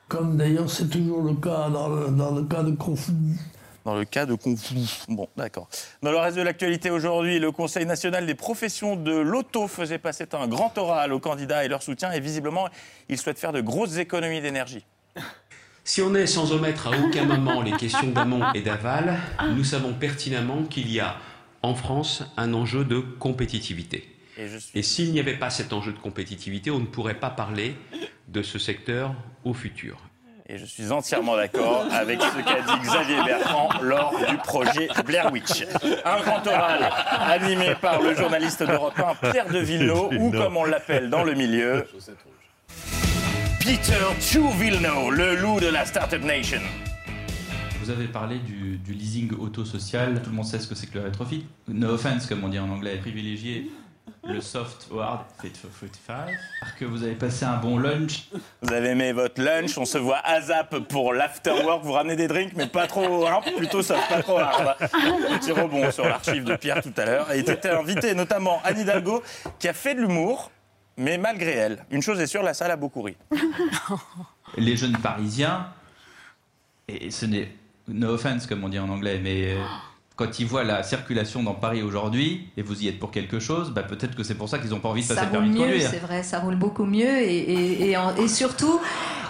[0.07, 3.37] Comme d'ailleurs c'est toujours le cas dans le, dans le cas de conflit.
[3.85, 5.01] Dans le cas de conflit.
[5.09, 5.67] Bon, d'accord.
[6.01, 10.25] Dans le reste de l'actualité aujourd'hui, le Conseil national des professions de l'auto faisait passer
[10.33, 12.69] un grand oral aux candidats et leur soutien, et visiblement,
[13.09, 14.85] il souhaite faire de grosses économies d'énergie.
[15.83, 19.17] Si on est sans omettre à aucun moment les questions d'amont et d'aval,
[19.53, 21.17] nous savons pertinemment qu'il y a
[21.63, 24.07] en France un enjeu de compétitivité.
[24.37, 27.19] Et je suis Et s'il n'y avait pas cet enjeu de compétitivité, on ne pourrait
[27.19, 27.75] pas parler
[28.27, 29.97] de ce secteur au futur.
[30.49, 35.31] Et je suis entièrement d'accord avec ce qu'a dit Xavier Bertrand lors du projet Blair
[35.31, 35.63] Witch.
[36.03, 36.89] Un grand oral
[37.27, 41.33] animé par le journaliste d'Europe 1, Pierre de Villeneuve, ou comme on l'appelle dans le
[41.33, 41.87] milieu,
[43.61, 46.61] Peter Chu Villeneuve, le loup de la Startup Nation.
[47.83, 50.21] Vous avez parlé du, du leasing auto-social.
[50.23, 51.45] Tout le monde sait ce que c'est que le rétrofit.
[51.67, 52.95] No offense, comme on dit en anglais.
[52.95, 53.69] Privilégier
[54.23, 55.69] le soft hard fit for
[56.07, 56.15] 45.
[56.15, 58.29] Alors que vous avez passé un bon lunch.
[58.61, 62.29] Vous avez aimé votre lunch, on se voit à zap pour l'afterwork, vous ramenez des
[62.29, 64.77] drinks, mais pas trop, hein, plutôt soft, pas trop hard.
[64.79, 67.31] Petit rebond sur l'archive de Pierre tout à l'heure.
[67.33, 69.21] Et il était invité notamment Anne Hidalgo,
[69.59, 70.51] qui a fait de l'humour,
[70.95, 71.85] mais malgré elle.
[71.91, 73.17] Une chose est sûre, la salle a beaucoup ri.
[74.57, 75.67] les jeunes Parisiens,
[76.87, 77.51] et ce n'est
[77.87, 79.57] no offense comme on dit en anglais, mais euh,
[80.15, 83.71] quand ils voient la circulation dans Paris aujourd'hui, et vous y êtes pour quelque chose,
[83.71, 85.39] bah, peut-être que c'est pour ça qu'ils n'ont pas envie de passer Ça le roule
[85.39, 85.89] permis de mieux, conduire.
[85.89, 88.79] c'est vrai, ça roule beaucoup mieux et, et, et, en- et surtout,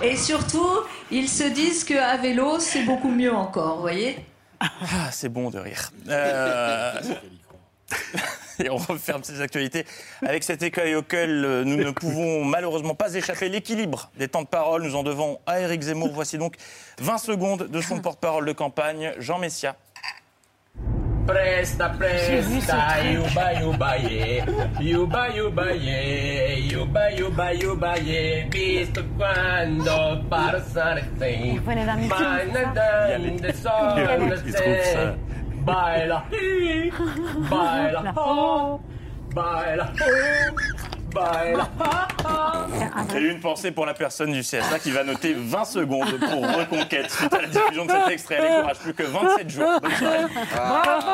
[0.01, 0.68] et surtout,
[1.12, 4.18] ils se disent qu'à vélo, c'est beaucoup mieux encore, vous voyez?
[4.60, 5.89] Ah, c'est bon de rire.
[6.10, 6.93] Euh,
[8.60, 9.86] Et on referme ces actualités
[10.26, 13.49] avec cet écueil auquel euh, nous ne pouvons malheureusement pas échapper.
[13.49, 16.12] L'équilibre des temps de parole, nous en devons à Éric Zemmour.
[16.14, 16.56] Voici donc
[16.99, 19.76] 20 secondes de son porte-parole de campagne, Jean Messia.
[21.26, 23.97] Presta, presta, yuba, yuba.
[24.82, 25.74] Yuba, yuba.
[25.74, 27.93] Yuba, yuba, yuba.
[34.43, 35.32] Visto sol
[35.66, 36.24] Baila,
[37.49, 38.03] baila,
[41.80, 42.68] ha, ha.
[43.16, 47.11] Et une pensée pour la personne du CSA qui va noter 20 secondes pour Reconquête
[47.11, 48.39] suite à la diffusion de cet extrait.
[48.41, 49.80] Elle plus que 27 jours.
[49.82, 50.26] Bonne soirée.
[50.53, 51.11] Bravo,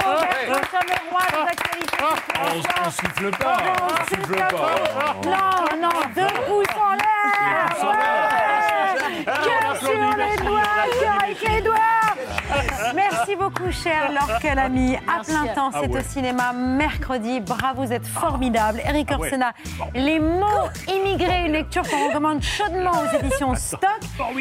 [0.48, 1.98] nous sommes le roi des actualités.
[2.40, 4.72] On ne souffle pas, on souffle pas.
[5.26, 7.26] Non, non, deux pouces en l'air.
[7.84, 9.26] Ouais.
[9.26, 10.62] Cœur sur les doigts,
[11.02, 11.99] cœur avec les doigts.
[12.96, 14.96] Merci beaucoup, cher Laure Calamy.
[14.96, 15.32] À Merci.
[15.32, 16.00] plein temps, Ah c'est ouais.
[16.00, 17.40] au cinéma mercredi.
[17.40, 18.82] Bravo, vous êtes formidable.
[18.86, 19.28] Eric Ah ouais.
[19.28, 19.54] Orsena,
[19.94, 20.46] Les mots
[20.88, 23.82] immigrés, une lecture qu'on recommande chaudement aux éditions Stock.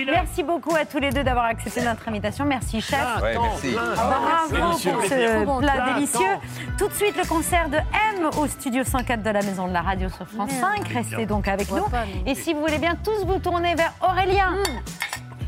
[0.06, 2.44] Merci beaucoup à tous les deux d'avoir accepté notre invitation.
[2.44, 2.98] Merci, chef.
[3.22, 3.74] Ouais, merci.
[3.74, 6.36] Bravo pour ce plat délicieux.
[6.78, 9.82] Tout de suite, le concert de M au studio 104 de la Maison de la
[9.82, 10.76] Radio sur France Merde.
[10.78, 10.88] 5.
[10.88, 11.84] Restez donc avec nous.
[12.26, 14.54] Et si vous voulez bien tous vous tourner vers Aurélien.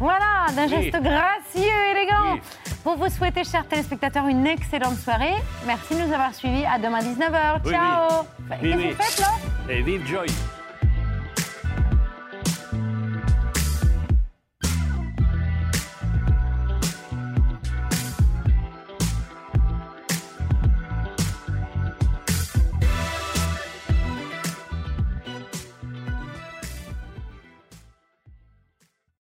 [0.01, 0.84] Voilà, d'un Oui.
[0.90, 2.40] geste gracieux, élégant.
[2.82, 5.34] Pour vous souhaiter, chers téléspectateurs, une excellente soirée.
[5.66, 6.64] Merci de nous avoir suivis.
[6.64, 7.61] À demain 19h.
[7.66, 8.24] Oui, Ciao.
[8.40, 8.46] oui.
[8.48, 8.94] Qu'est-ce que Oui, vous oui.
[8.98, 9.72] faites là?
[9.74, 10.26] Et vive Joy